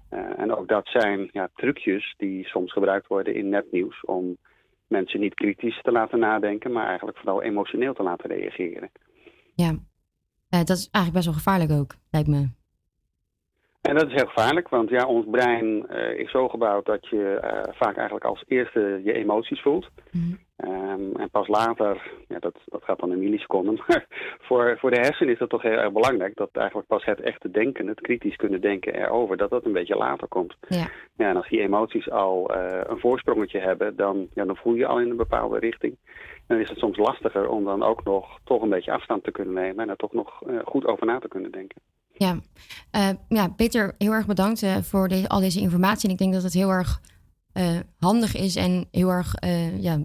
[0.09, 4.37] Eh, en ook dat zijn ja, trucjes die soms gebruikt worden in nepnieuws om
[4.91, 8.91] mensen niet kritisch te laten nadenken, maar eigenlijk vooral emotioneel te laten reageren.
[9.55, 9.75] Ja,
[10.49, 12.49] Eh, dat is eigenlijk best wel gevaarlijk ook, lijkt me.
[13.81, 17.33] En dat is heel gevaarlijk, want ja, ons brein eh, is zo gebouwd dat je
[17.33, 19.89] eh, vaak eigenlijk als eerste je emoties voelt.
[20.55, 24.05] Ehm, en pas later, ja, dat, dat gaat dan in milliseconden, maar
[24.39, 27.51] voor, voor de hersenen is dat toch heel erg belangrijk dat eigenlijk pas het echte
[27.51, 30.55] denken, het kritisch kunnen denken erover, dat dat een beetje later komt.
[30.67, 30.87] Ja.
[31.15, 34.85] Ja, en als die emoties al eh, een voorsprongetje hebben, dan, ja, dan voel je
[34.85, 35.97] al in een bepaalde richting.
[36.35, 39.31] En dan is het soms lastiger om dan ook nog toch een beetje afstand te
[39.31, 41.81] kunnen nemen en er toch nog goed over na te kunnen denken.
[42.21, 42.39] Ja,
[42.91, 46.07] Eh, ja Peter, heel erg bedankt eh, voor al deze informatie.
[46.07, 47.01] En ik denk dat het heel erg
[47.51, 49.33] eh, handig is en heel erg
[49.79, 49.99] ja,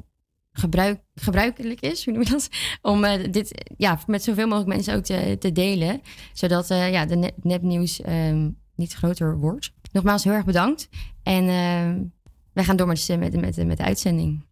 [0.53, 2.49] gebruik, gebruikelijk is, hoe noem je dat?
[2.93, 6.01] Om dit ja, met zoveel mogelijk mensen ook te, te delen.
[6.33, 9.73] Zodat ja, de net, nepnieuws ehm, niet groter wordt.
[9.93, 10.89] Nogmaals, heel erg bedankt.
[11.23, 12.03] En ehm,
[12.53, 14.45] wij gaan door met, met, met, met de uitzending.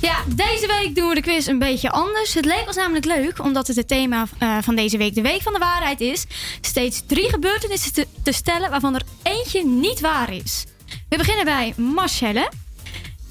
[0.00, 2.34] Ja, deze week doen we de quiz een beetje anders.
[2.34, 5.42] Het leek ons namelijk leuk, omdat het het thema eh, van deze week de Week
[5.42, 6.24] van de Waarheid is.
[6.60, 10.64] Steeds drie gebeurtenissen te, te stellen waarvan er eentje niet waar is.
[11.08, 12.50] We beginnen bij Marcelle.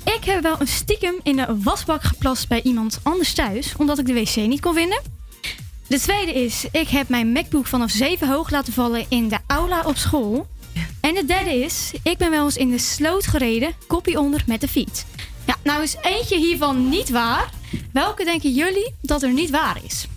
[0.04, 4.06] Ik heb wel een stiekem in de wasbak geplast bij iemand anders thuis, omdat ik
[4.06, 5.02] de wc niet kon vinden.
[5.88, 9.82] De tweede is, ik heb mijn MacBook vanaf 7 hoog laten vallen in de aula
[9.86, 10.48] op school.
[11.02, 14.62] En de derde is, ik ben wel eens in de sloot gereden, koppie onder met
[14.62, 15.04] de fiets.
[15.46, 17.50] Ja, nou is eentje hiervan niet waar.
[17.92, 20.08] Welke denken jullie dat er niet waar is?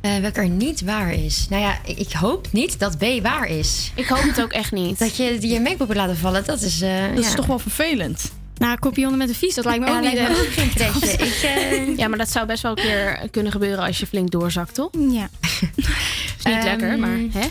[0.00, 1.46] Eh, welke er niet waar is.
[1.50, 3.92] Nou ja, ik, ik hoop niet dat B waar is.
[3.94, 4.98] Ik hoop het ook echt niet.
[4.98, 6.80] Dat je die je make-up hebt laten vallen, dat is...
[6.80, 8.32] eh, Dat is toch wel vervelend.
[8.58, 10.12] Nou, kopionnen met een vies, dat lijkt me Ja, ook niet.
[10.14, 11.26] me ook geen.
[11.26, 14.30] Ik, eh, Ja, maar dat zou best wel een keer kunnen gebeuren als je flink
[14.30, 14.90] doorzakt, toch?
[15.10, 15.28] Ja.
[15.40, 17.46] Is niet Ehm, lekker, maar hè?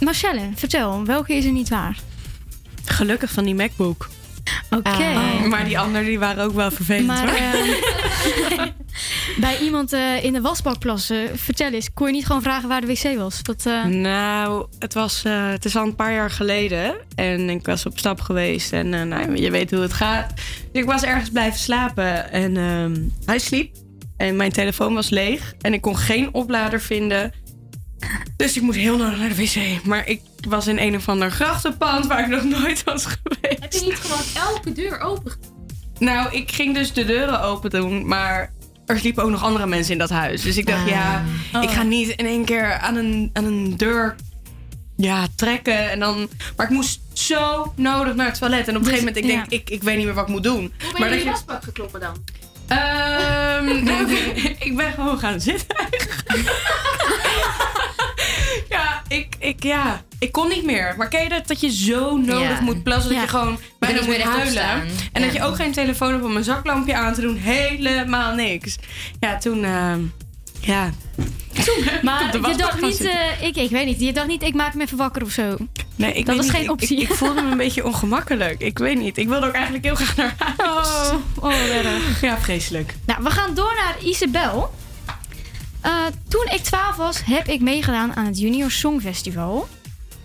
[0.00, 1.98] Marcelle, vertel, welke is er niet waar?
[2.84, 4.08] Gelukkig van die MacBook.
[4.70, 4.88] Oké.
[4.88, 5.44] Ah.
[5.44, 7.36] Maar die anderen die waren ook wel vervelend Maar hoor.
[7.38, 8.66] eh,
[9.40, 12.80] bij iemand eh, in de wasbak plassen, vertel eens, kon je niet gewoon vragen waar
[12.80, 13.42] de wc was?
[13.42, 16.94] Dat, eh, Nou, het, was, eh, het is al een paar jaar geleden.
[17.14, 18.72] En ik was op stap geweest.
[18.72, 20.32] En eh, nou, je weet hoe het gaat.
[20.72, 22.32] Dus ik was ergens blijven slapen.
[22.32, 23.74] En ehm, hij sliep.
[24.16, 25.54] En mijn telefoon was leeg.
[25.60, 27.32] En ik kon geen oplader vinden.
[28.36, 29.84] Dus ik moest heel nodig naar de wc.
[29.84, 33.60] Maar ik was in een of ander grachtenpand waar ik nog nooit was geweest.
[33.62, 35.32] Heb je niet gewoon elke deur open?
[35.98, 38.52] Nou, ik ging dus de deuren open doen, maar
[38.86, 40.42] er sliepen ook nog andere mensen in dat huis.
[40.42, 41.62] Dus ik dacht, ja, Oh.
[41.62, 44.14] ik ga niet in één keer aan een, aan een deur
[44.96, 45.90] ja, trekken.
[45.90, 48.68] En dan, maar ik moest zo nodig naar het toilet.
[48.68, 50.42] En op een gegeven moment, ik denk, ik, ik weet niet meer wat ik moet
[50.42, 50.60] doen.
[50.82, 52.16] Hoe ben maar je in je wasbak gekloppen dan?
[52.66, 53.68] Ehm,
[54.68, 55.76] ik ben gewoon gaan zitten.
[59.10, 60.94] ik, ik, ja, ik kon niet meer.
[60.96, 62.60] Maar ken je dat, dat je zo nodig Ja.
[62.60, 63.22] moet plassen dat Ja.
[63.22, 64.88] je gewoon bijna moet huilen.
[65.12, 67.36] En dat je ook geen telefoon hebt om een zaklampje aan te doen.
[67.36, 68.76] Helemaal niks.
[69.20, 70.00] Ja, toen, ehm,
[70.60, 70.90] ja.
[71.64, 74.74] Toen maar je dacht niet, eh, ik, ik weet niet, je dacht niet, ik maak
[74.74, 75.56] me even wakker of zo.
[75.96, 77.00] Nee, ik dat was niet, geen optie.
[77.00, 78.60] Ik, ik voelde me een beetje ongemakkelijk.
[78.60, 79.18] Ik weet niet.
[79.18, 80.88] Ik wilde ook eigenlijk heel graag naar huis.
[80.88, 81.52] Oh, oh.
[82.20, 82.94] Ja, vreselijk.
[83.06, 84.70] Nou, we gaan door naar Isabel.
[85.80, 85.92] Eh,
[86.28, 89.68] toen ik 12 was, heb ik meegedaan aan het Junior Songfestival.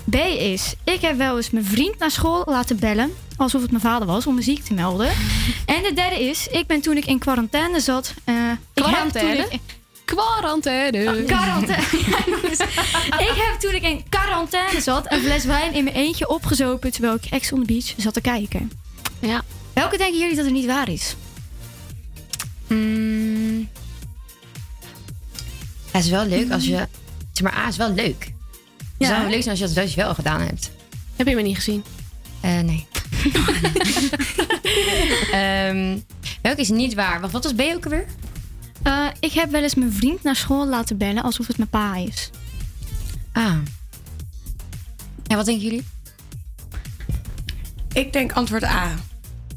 [0.10, 3.84] B is, ik heb wel eens mijn vriend naar school laten bellen, alsof het mijn
[3.84, 5.08] vader was, om me ziek te melden.
[5.76, 8.14] en de derde is, ik ben toen ik in quarantaine zat.
[8.18, 9.44] ik heb Quarantaine?
[9.44, 9.62] toen ik-
[10.06, 11.18] Quarantaine.
[11.20, 11.84] Oh, quarantaine.
[12.10, 12.60] Ja, jongens.
[13.20, 17.14] ik heb toen ik in quarantaine zat een fles wijn in mijn eentje opgezopen terwijl
[17.16, 18.72] ik Ex on the Beach zat te kijken.
[19.20, 19.42] Ja.
[19.74, 21.16] Welke denken jullie dat er niet waar is?
[22.68, 23.70] Mm.
[25.96, 26.88] Ja, het is wel leuk als je...
[27.32, 28.24] Zeg maar, A is wel leuk.
[28.78, 29.08] Het Ja.
[29.08, 30.72] zou wel leuk zijn als je dat dus wel gedaan hebt.
[31.16, 31.84] Heb je me niet gezien?
[32.42, 32.88] Eh, nee.
[35.32, 35.98] Ehm,
[36.42, 37.22] welke is niet waar?
[37.22, 38.06] Wacht, wat was B ook alweer?
[38.84, 41.96] Eh, ik heb wel eens mijn vriend naar school laten bellen alsof het mijn pa
[41.96, 42.30] is.
[43.32, 43.56] Ah.
[45.24, 45.84] Ja, wat denken jullie?
[47.94, 48.94] Ik denk antwoord A.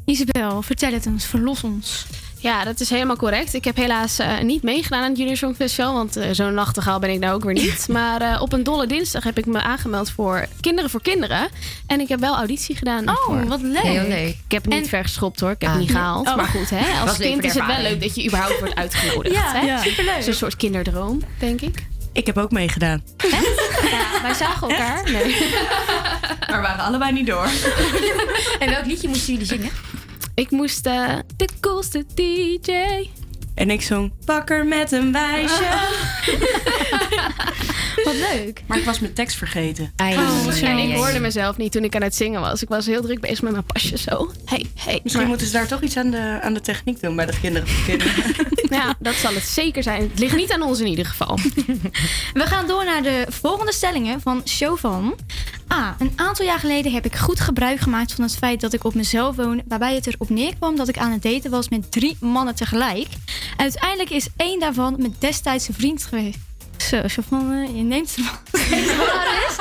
[0.05, 2.07] Isabel, vertel het ons, verlos ons.
[2.41, 3.55] Ja, dat is helemaal correct.
[3.55, 7.11] Ik heb helaas eh, niet meegedaan aan het Junior Songfestival, want eh, zo'n nachtegaal ben
[7.11, 7.87] ik nou ook weer niet.
[7.99, 11.49] Maar eh, op een dolle dinsdag heb ik me aangemeld voor Kinderen voor Kinderen.
[11.87, 13.05] En ik heb wel auditie gedaan.
[13.05, 13.47] daarvoor.
[13.47, 13.83] wat leuk.
[13.83, 14.29] Heel leuk.
[14.29, 15.77] Ik heb niet En- vergeschopt hoor, ik heb Ah.
[15.77, 16.29] het niet gehaald.
[16.29, 16.37] Oh.
[16.37, 19.35] Maar goed, hè, als kind is het wel leuk dat je überhaupt wordt uitgenodigd.
[19.35, 19.67] Ja, hè?
[19.67, 19.83] ja.
[19.83, 20.11] superleuk.
[20.15, 21.87] Het is een soort kinderdroom, denk ik.
[22.13, 23.03] Ik heb ook meegedaan.
[23.31, 23.39] Ja,
[24.23, 25.11] wij zagen elkaar.
[25.11, 25.37] Nee.
[26.51, 27.49] Maar we waren allebei niet door.
[28.59, 29.71] En welk liedje moesten jullie zingen?
[30.39, 33.09] Ik moest eh, de coolste DJ.
[33.55, 35.65] En ik zong Bakker met een wijsje.
[38.09, 38.63] Wat leuk.
[38.67, 39.93] Maar ik was mijn tekst vergeten.
[39.97, 42.63] En ai, ik hoorde mezelf niet toen ik aan het zingen was.
[42.63, 44.31] Ik was heel druk bezig met mijn pasje zo.
[44.45, 45.01] Hey, hey.
[45.03, 47.39] Misschien Maar- moeten ze daar toch iets aan de, aan de techniek doen bij de
[47.41, 47.69] kinderen.
[48.71, 50.03] Ja, dat zal het zeker zijn.
[50.03, 51.39] Het ligt niet aan ons in ieder geval.
[52.33, 55.15] We gaan door naar de volgende stellingen van Chauvin.
[55.73, 55.97] A.
[55.99, 58.95] Een aantal jaar geleden heb ik goed gebruik gemaakt van het feit dat ik op
[58.95, 59.63] mezelf woon.
[59.69, 63.07] Waarbij het erop neerkwam dat ik aan het daten was met drie mannen tegelijk.
[63.57, 66.39] Uiteindelijk is één daarvan mijn destijdse vriend geweest.
[66.83, 68.15] Zo, Chauvin, eh, je neemt
[68.99, 69.57] waar is.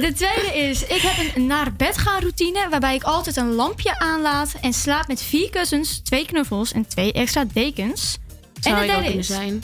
[0.00, 2.66] De tweede is, ik heb een naar bed gaan routine.
[2.70, 7.12] Waarbij ik altijd een lampje aanlaat en slaap met vier kussens, twee knuffels en twee
[7.12, 8.18] extra dekens.
[8.60, 9.62] Zou en de derde is, zijn.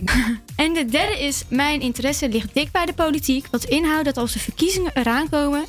[0.56, 3.46] en de derde is, mijn interesse ligt dik bij de politiek.
[3.50, 5.64] Wat inhoudt dat als de verkiezingen eraan komen,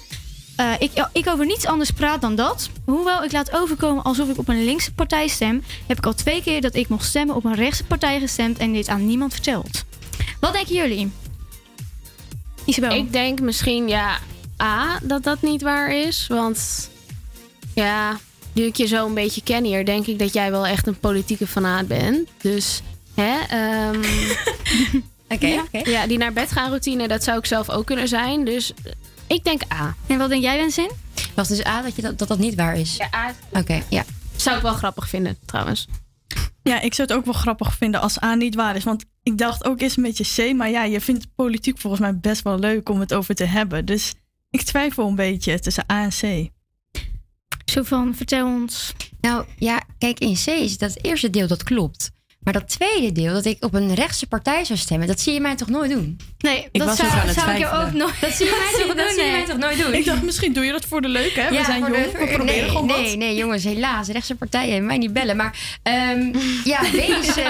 [0.56, 2.70] eh, ik, ik over niets anders praat dan dat.
[2.86, 6.44] Hoewel ik laat overkomen alsof ik op een linkse partij stem, heb ik al twee
[6.44, 9.86] keer dat ik mocht stemmen op een rechtse partij gestemd en dit aan niemand verteld.
[10.40, 11.12] Wat denken jullie?
[12.66, 12.92] Isabel?
[12.92, 14.20] Ik denk misschien, ja,
[14.62, 16.28] A, dat dat niet waar is.
[16.28, 16.90] Want,
[17.74, 18.18] ja,
[18.54, 21.00] nu ik je zo een beetje ken hier, denk ik dat jij wel echt een
[21.00, 22.30] politieke fanaat bent.
[22.42, 22.82] Dus,
[23.14, 24.02] hè, ehm,
[25.30, 25.90] Oké, ja, oké.
[25.90, 28.46] ja, die naar bed gaan routine, dat zou ik zelf ook kunnen zijn.
[28.46, 28.92] Dus eh,
[29.28, 29.96] ik denk A.
[30.08, 30.92] En wat denk jij, Wenzin?
[31.34, 32.96] Was dus A dat, je dat, dat dat niet waar is?
[32.98, 33.34] Ja, A.
[33.60, 34.04] Oké, ja.
[34.36, 35.88] Zou ik wel grappig vinden, trouwens.
[36.64, 38.84] Ja, ik zou het ook wel grappig vinden als A niet waar is.
[38.84, 40.56] Want ik dacht ook eerst een beetje C.
[40.56, 43.86] Maar ja, je vindt politiek volgens mij best wel leuk om het over te hebben.
[43.86, 44.14] Dus
[44.50, 46.50] ik twijfel een beetje tussen A en C.
[47.66, 48.94] Zo van, vertel ons.
[49.22, 52.12] Nou ja, kijk, in C is dat eerste deel dat klopt.
[52.48, 55.40] Maar dat tweede deel, dat ik op een rechtse partij zou stemmen, dat zie je
[55.40, 56.20] mij toch nooit doen?
[56.40, 58.46] Nee, Ik dat was zou, ook aan het zou ik je ook nooit Dat zie
[58.46, 59.94] je mij toch, dat zie je mij toch nooit doen?
[59.94, 61.50] Ik dacht, misschien doe je dat voor de leuk, hè?
[61.50, 62.98] We zijn jong, de- we proberen nee, gewoon wat.
[62.98, 64.08] nee, nee, jongens, helaas.
[64.08, 65.36] Rechtse partijen hebben mij niet bellen.
[65.36, 66.34] Maar ehm,
[66.74, 67.50] ja, B is, eh,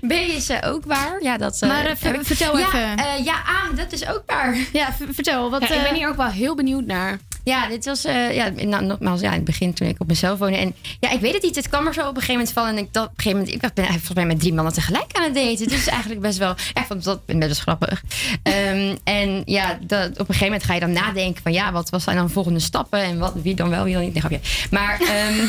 [0.08, 1.22] B is eh, ook waar.
[1.22, 2.96] Ja, dat, eh, Maar, vertel ja, even.
[2.96, 4.56] eh, ja, A, dat is ook waar.
[4.72, 5.50] Ja, vertel.
[5.50, 7.18] Wat, Ja, ik ben hier ook wel heel benieuwd naar.
[7.48, 10.38] Ja, dit was, eh, ja, nou, nogmaals, ja, in het begin toen ik op mezelf
[10.38, 10.56] woonde.
[10.56, 11.56] En ja, ik weet het niet.
[11.56, 12.66] Het kwam er zo op een gegeven moment van.
[12.66, 15.12] En ik dacht op een gegeven moment, ik ben volgens mij met drie mannen tegelijk
[15.12, 15.68] aan het daten.
[15.68, 18.02] Dus eigenlijk best wel, ja, ik vond dat best wel grappig.
[18.42, 21.90] Ehm, en ja, dat, op een gegeven moment ga je dan nadenken van, ja, wat
[21.90, 23.00] was zijn dan volgende stappen?
[23.00, 24.12] En wat, wie dan wel, wie dan niet?
[24.12, 24.40] Nee, grapje.
[24.70, 25.46] Maar ehm,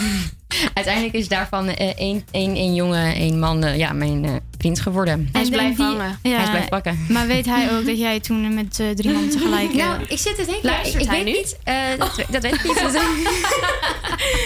[0.74, 4.80] uiteindelijk is daarvan eh, één, één, één jongen, één man, eh, ja, mijn eh, vriend
[4.80, 5.30] geworden.
[5.32, 6.20] Hij is En blijven die- hangen.
[6.24, 7.06] Ja, Hij is blijven pakken.
[7.10, 9.74] Maar weet hij ook dat jij toen met drie mannen tegelijk...
[9.74, 10.64] Nou, ik zit het denk ik.
[10.64, 11.40] Luistert ik hij weet nu?
[11.40, 11.58] niet.
[11.64, 12.82] eh, dat, dat weet ik niet.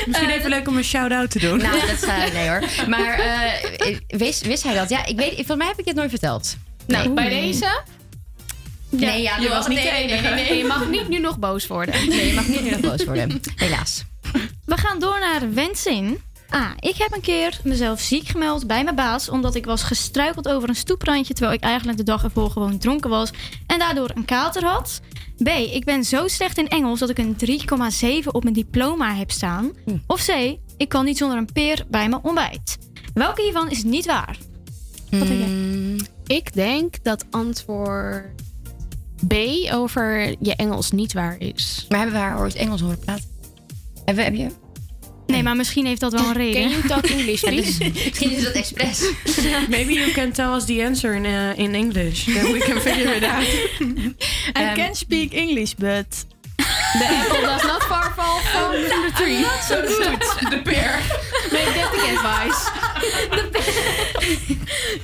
[0.07, 1.57] Misschien even leuk om een shout-out te doen.
[1.57, 2.63] Nou, dat is, eh, nee hoor.
[2.87, 4.89] Maar eh, wist, wist hij dat?
[4.89, 6.57] Ja, ik weet, volgens mij heb ik dit nooit verteld.
[6.87, 7.13] Nou, Nee.
[7.13, 7.81] bij deze.
[8.89, 10.21] Nee, ja, je was niet nee, de enige.
[10.23, 10.57] nee, nee, nee.
[10.57, 12.07] Je mag niet nu nog boos worden.
[12.09, 13.41] Nee, je mag niet nu nog boos worden.
[13.55, 14.03] Helaas.
[14.65, 16.17] We gaan door naar wensen.
[16.49, 20.47] Ah, ik heb een keer mezelf ziek gemeld bij mijn baas omdat ik was gestruikeld
[20.47, 23.31] over een stoeprandje terwijl ik eigenlijk de dag ervoor gewoon dronken was
[23.67, 25.01] en daardoor een kater had.
[25.43, 27.35] B, ik ben zo slecht in Engels dat ik een
[28.23, 29.71] 3,7 op mijn diploma heb staan.
[30.07, 32.77] Of C, ik kan niet zonder een peer bij mijn ontbijt.
[33.13, 34.37] Welke hiervan is niet waar?
[35.09, 35.47] Wat denk jij?
[35.47, 38.25] Mm, ik denk dat antwoord
[39.27, 39.33] B
[39.73, 41.85] over je Engels niet waar is.
[41.89, 43.30] Maar hebben we haar ooit Engels horen praten?
[44.05, 44.47] Hebben, heb je?
[45.27, 46.61] Nee, maar misschien heeft dat wel een reden.
[46.61, 47.91] Can you talk English, please?
[47.93, 49.01] Misschien is dat expres.
[49.69, 52.23] Maybe you can tell us the answer in, uh, in English.
[52.25, 53.45] Then we can figure it out.
[54.71, 56.25] I can speak English, but...
[56.93, 59.39] The apple does not far fall from the tree.
[59.39, 60.49] Not so good.
[60.49, 60.99] De peer.
[61.51, 62.69] Make that the advice.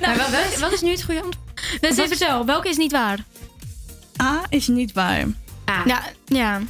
[0.00, 1.46] Maar wel- wel- wat is nu het goede antwoord?
[1.80, 3.18] Dus even vertel, welke is niet waar?
[4.22, 5.24] A is niet waar.
[5.68, 5.86] Ah.
[5.86, 6.60] Ja, ja.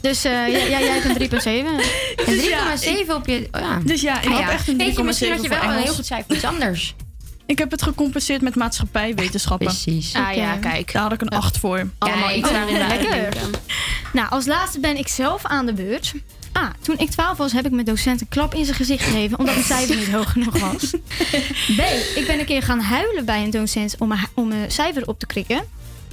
[0.00, 1.46] Dus eh, jij, hebt een 3,7.
[1.46, 3.48] En Dus ja, 3,7 op je...
[3.52, 3.80] Oh ja.
[3.84, 5.70] Dus ja, ik Ah, had echt een 3,7 Weet je, misschien had je wel een
[5.70, 6.94] heel goed cijfer voor iets anders.
[7.46, 9.66] Ik heb het gecompenseerd met maatschappijwetenschappen.
[9.66, 10.14] Precies.
[10.14, 10.92] Ah ja, kijk.
[10.92, 11.90] Daar had ik een 8 voor.
[11.98, 13.28] Allemaal iets daarin Oh, lekker.
[14.12, 16.12] Nou, als laatste ben ik zelf aan de beurt.
[16.52, 19.38] Ah, toen ik 12 was, heb ik mijn docent een klap in zijn gezicht gegeven
[19.38, 20.90] omdat mijn cijfer niet hoog genoeg was.
[21.76, 21.80] B,
[22.14, 25.18] ik ben een keer gaan huilen bij een docent om mijn, om mijn cijfer op
[25.18, 25.64] te krikken.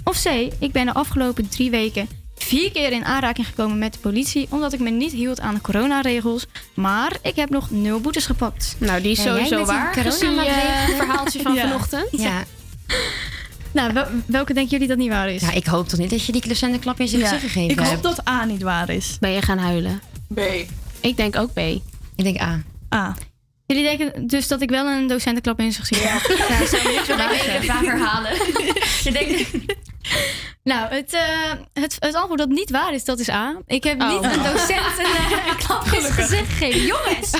[0.03, 0.27] Of C,
[0.59, 4.73] ik ben de afgelopen drie weken vier keer in aanraking gekomen met de politie omdat
[4.73, 6.45] ik me niet hield aan de coronaregels.
[6.73, 8.75] Maar ik heb nog nul boetes gepakt.
[8.77, 9.93] Nou, die is sowieso waar.
[9.93, 11.61] Gezien je verhaaltje van Ja.
[11.61, 12.07] vanochtend.
[12.11, 12.43] Ja.
[13.71, 15.41] Nou, wel- welke denken jullie dat niet waar is?
[15.41, 17.69] ja, ik hoop toch niet dat je die docent een klap in zijn gezicht gegeven
[17.71, 18.03] ik hoop hebt.
[18.03, 19.17] dat A niet waar is.
[19.19, 20.01] Ben je gaan huilen?
[20.33, 20.39] B.
[20.99, 21.57] Ik denk ook B.
[22.15, 22.61] Ik denk A.
[22.95, 23.15] A.
[23.65, 26.37] Jullie denken dus dat ik wel een docent een klap in zijn gezicht heb?
[26.37, 28.31] Ja, dat zou niks Maar ik heb vaak herhalen.
[29.03, 29.49] Je denkt...
[30.63, 33.61] Nou, het, eh, het, het antwoord dat niet waar is, dat is A.
[33.65, 34.09] Ik heb Oh.
[34.09, 36.81] niet een docent een, eh, een klap in zijn gezicht gegeven.
[36.85, 37.31] Jongens!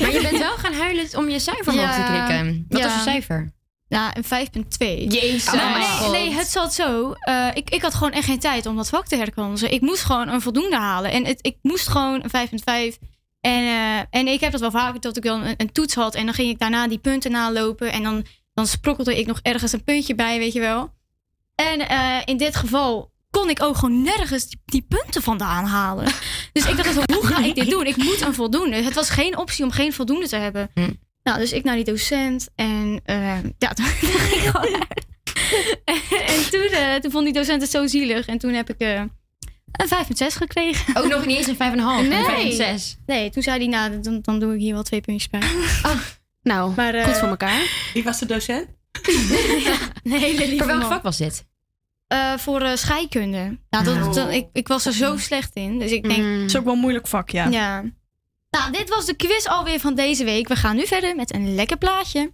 [0.00, 2.66] Maar je bent wel gaan huilen om je cijfer omhoog te klikken.
[2.68, 2.84] Wat Ja.
[2.86, 3.52] was je cijfer?
[3.88, 5.06] Ja, een 5,2.
[5.08, 5.46] Jezus.
[5.46, 7.12] Oh mijn nee, nee, het zat zo.
[7.12, 9.72] eh, ik, ik had gewoon echt geen tijd om dat vak te herkansen.
[9.72, 11.10] Ik moest gewoon een voldoende halen.
[11.10, 12.98] En het, ik moest gewoon een 5,5.
[13.40, 16.14] En, eh, en ik heb dat wel vaker, dat ik dan een, een toets had.
[16.14, 17.92] En dan ging ik daarna die punten nalopen.
[17.92, 18.24] En dan,
[18.54, 20.92] dan sprokkelde ik nog ergens een puntje bij, weet je wel.
[21.54, 26.04] En eh, in dit geval kon ik ook gewoon nergens die, die punten vandaan halen.
[26.52, 27.86] Dus ik dacht, hoe ga ik dit doen?
[27.86, 28.76] Ik moet een voldoende.
[28.76, 30.70] Het was geen optie om geen voldoende te hebben.
[30.74, 30.90] Hm.
[31.22, 32.48] Nou, dus ik naar die docent.
[32.54, 35.06] En eh, ja, toen ging ik gewoon uit.
[36.26, 38.26] En toen, eh, toen vond die docent het zo zielig.
[38.26, 39.00] En toen heb ik eh,
[39.72, 40.96] een 5,6 gekregen.
[40.96, 42.08] Ook nog niet eens een 5,5.
[42.08, 42.60] Nee.
[42.60, 43.04] Een 5,6.
[43.06, 45.40] Nee, toen zei hij, nou, dan, dan doe ik hier wel twee puntjes bij.
[46.42, 47.90] Nou, Maar, eh, goed voor elkaar.
[47.92, 48.66] Wie was de docent?
[49.02, 50.90] Een hele lieve Voor welk man.
[50.90, 51.44] vak was dit?
[52.06, 53.58] Eh, voor eh, scheikunde.
[53.70, 55.78] Nou, dat, dat- ik, ik was er zo slecht in.
[55.78, 56.40] Dus ik denk, Mm.
[56.40, 57.46] Het is ook wel een moeilijk vak, ja.
[57.48, 57.84] ja.
[58.50, 60.48] Nou, dit was de quiz alweer van deze week.
[60.48, 62.32] We gaan nu verder met een lekker plaatje.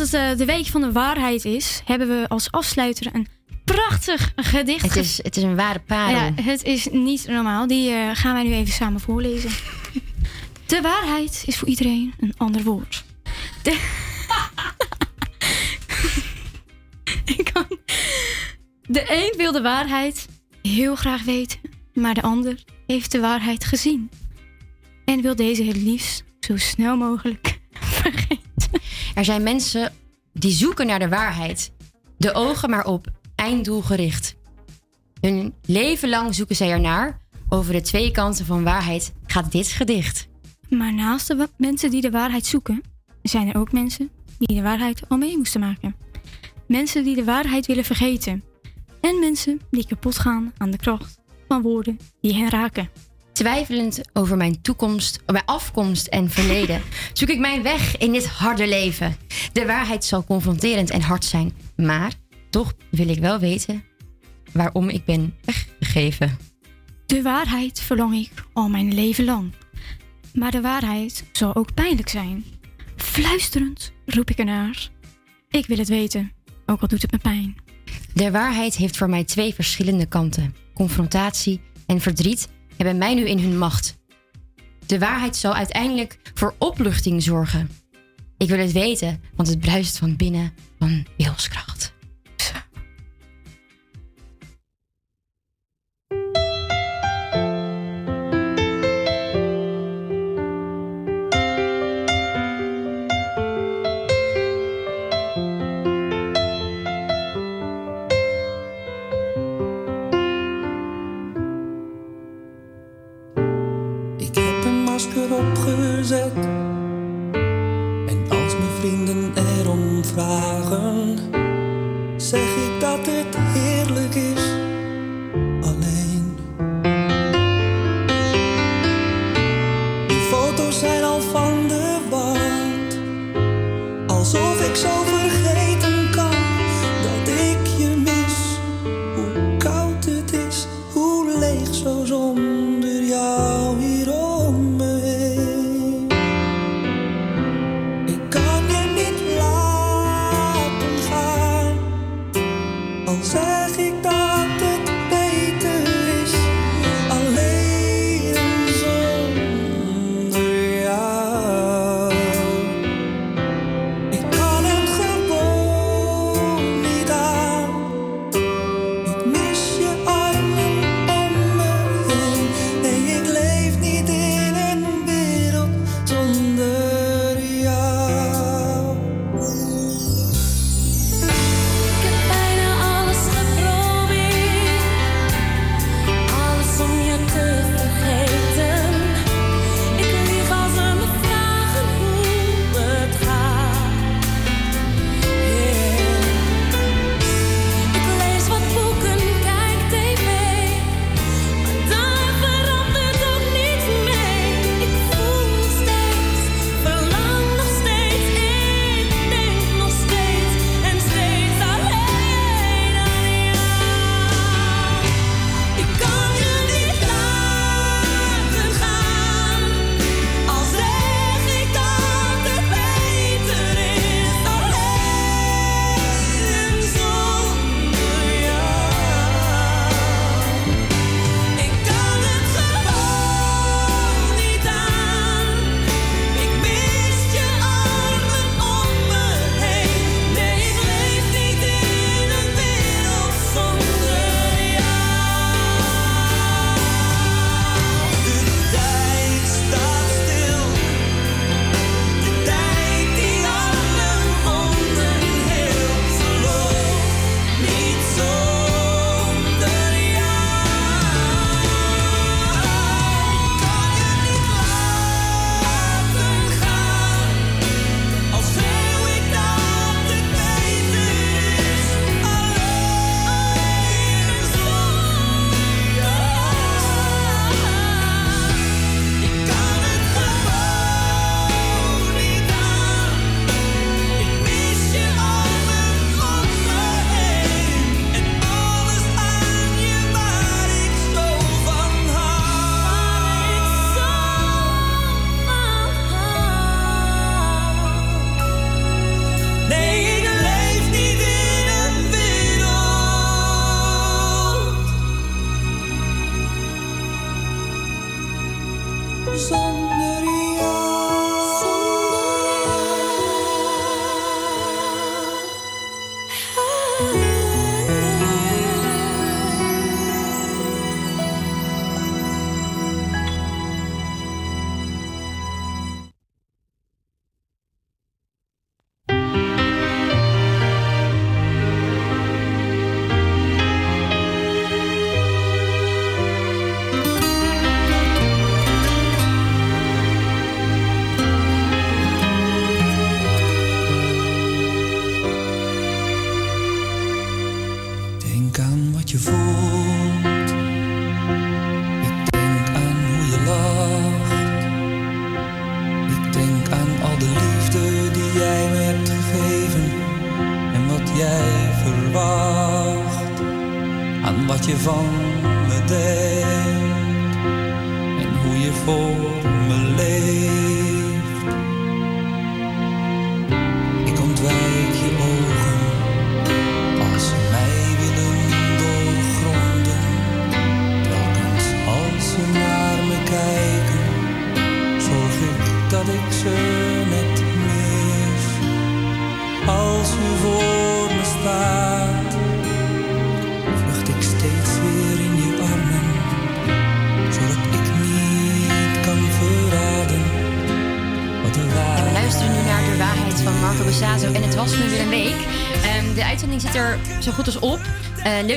[0.00, 3.26] Het eh, de week van de waarheid is, hebben we als afsluiter een
[3.64, 4.82] prachtig gedicht.
[4.82, 6.14] Het is, het is een ware parel.
[6.14, 7.66] Ja, het is niet normaal.
[7.66, 9.50] Die eh, gaan wij nu even samen voorlezen.
[10.66, 13.04] De waarheid is voor iedereen een ander woord.
[13.62, 13.70] De...
[17.36, 17.78] Ik kan...
[18.82, 20.26] De een wil de waarheid
[20.62, 21.58] heel graag weten,
[21.94, 24.10] maar de ander heeft de waarheid gezien.
[25.04, 27.59] En wil deze het liefst zo snel mogelijk
[29.14, 29.92] Er zijn mensen
[30.32, 31.72] die zoeken naar de waarheid.
[32.16, 34.36] De ogen maar op, einddoel gericht.
[35.20, 37.20] Hun leven lang zoeken zij ernaar.
[37.48, 40.28] Over de twee kanten van waarheid gaat dit gedicht.
[40.68, 42.82] Maar naast de mensen die de waarheid zoeken,
[43.22, 45.94] zijn er ook mensen die de waarheid al mee moesten maken.
[46.66, 48.44] Mensen die de waarheid willen vergeten.
[49.00, 51.18] En mensen die kapot gaan aan de kracht
[51.48, 52.90] van woorden die hen raken.
[53.32, 56.82] Twijfelend over mijn toekomst, mijn afkomst en verleden,
[57.12, 59.16] zoek ik mijn weg in dit harde leven.
[59.52, 62.12] De waarheid zal confronterend en hard zijn, maar
[62.50, 63.84] toch wil ik wel weten
[64.52, 66.38] waarom ik ben weggegeven.
[67.06, 69.52] De waarheid verlang ik al mijn leven lang.
[70.34, 72.44] Maar de waarheid zal ook pijnlijk zijn.
[72.96, 74.88] Fluisterend roep ik ernaar.
[75.48, 76.32] Ik wil het weten,
[76.66, 77.56] ook al doet het me pijn.
[78.14, 80.54] De waarheid heeft voor mij twee verschillende kanten.
[80.74, 82.48] Confrontatie en verdriet
[82.86, 83.98] hebben mij nu in hun macht.
[84.86, 87.70] De waarheid zal uiteindelijk voor opluchting zorgen.
[88.36, 91.92] Ik wil het weten, want het bruist van binnen van wilskracht.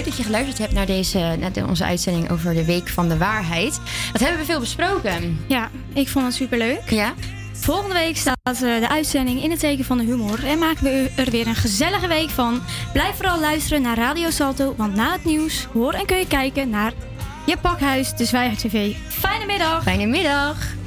[0.03, 3.17] Leuk dat je geluisterd hebt naar, deze, naar onze uitzending over de Week van de
[3.17, 3.79] Waarheid.
[4.11, 5.39] Wat hebben we veel besproken?
[5.47, 6.89] Ja, ik vond het superleuk.
[6.89, 7.13] Ja.
[7.53, 10.45] Volgende week staat eh, de uitzending in het teken van de humor.
[10.45, 12.61] En maken we er weer een gezellige week van.
[12.93, 14.73] Blijf vooral luisteren naar Radio Salto.
[14.77, 16.93] Want na het nieuws hoor en kun je kijken naar
[17.45, 18.95] je pakhuis, de Zwijger TV.
[19.07, 19.83] Fijne middag.
[19.83, 20.82] Fijne middag.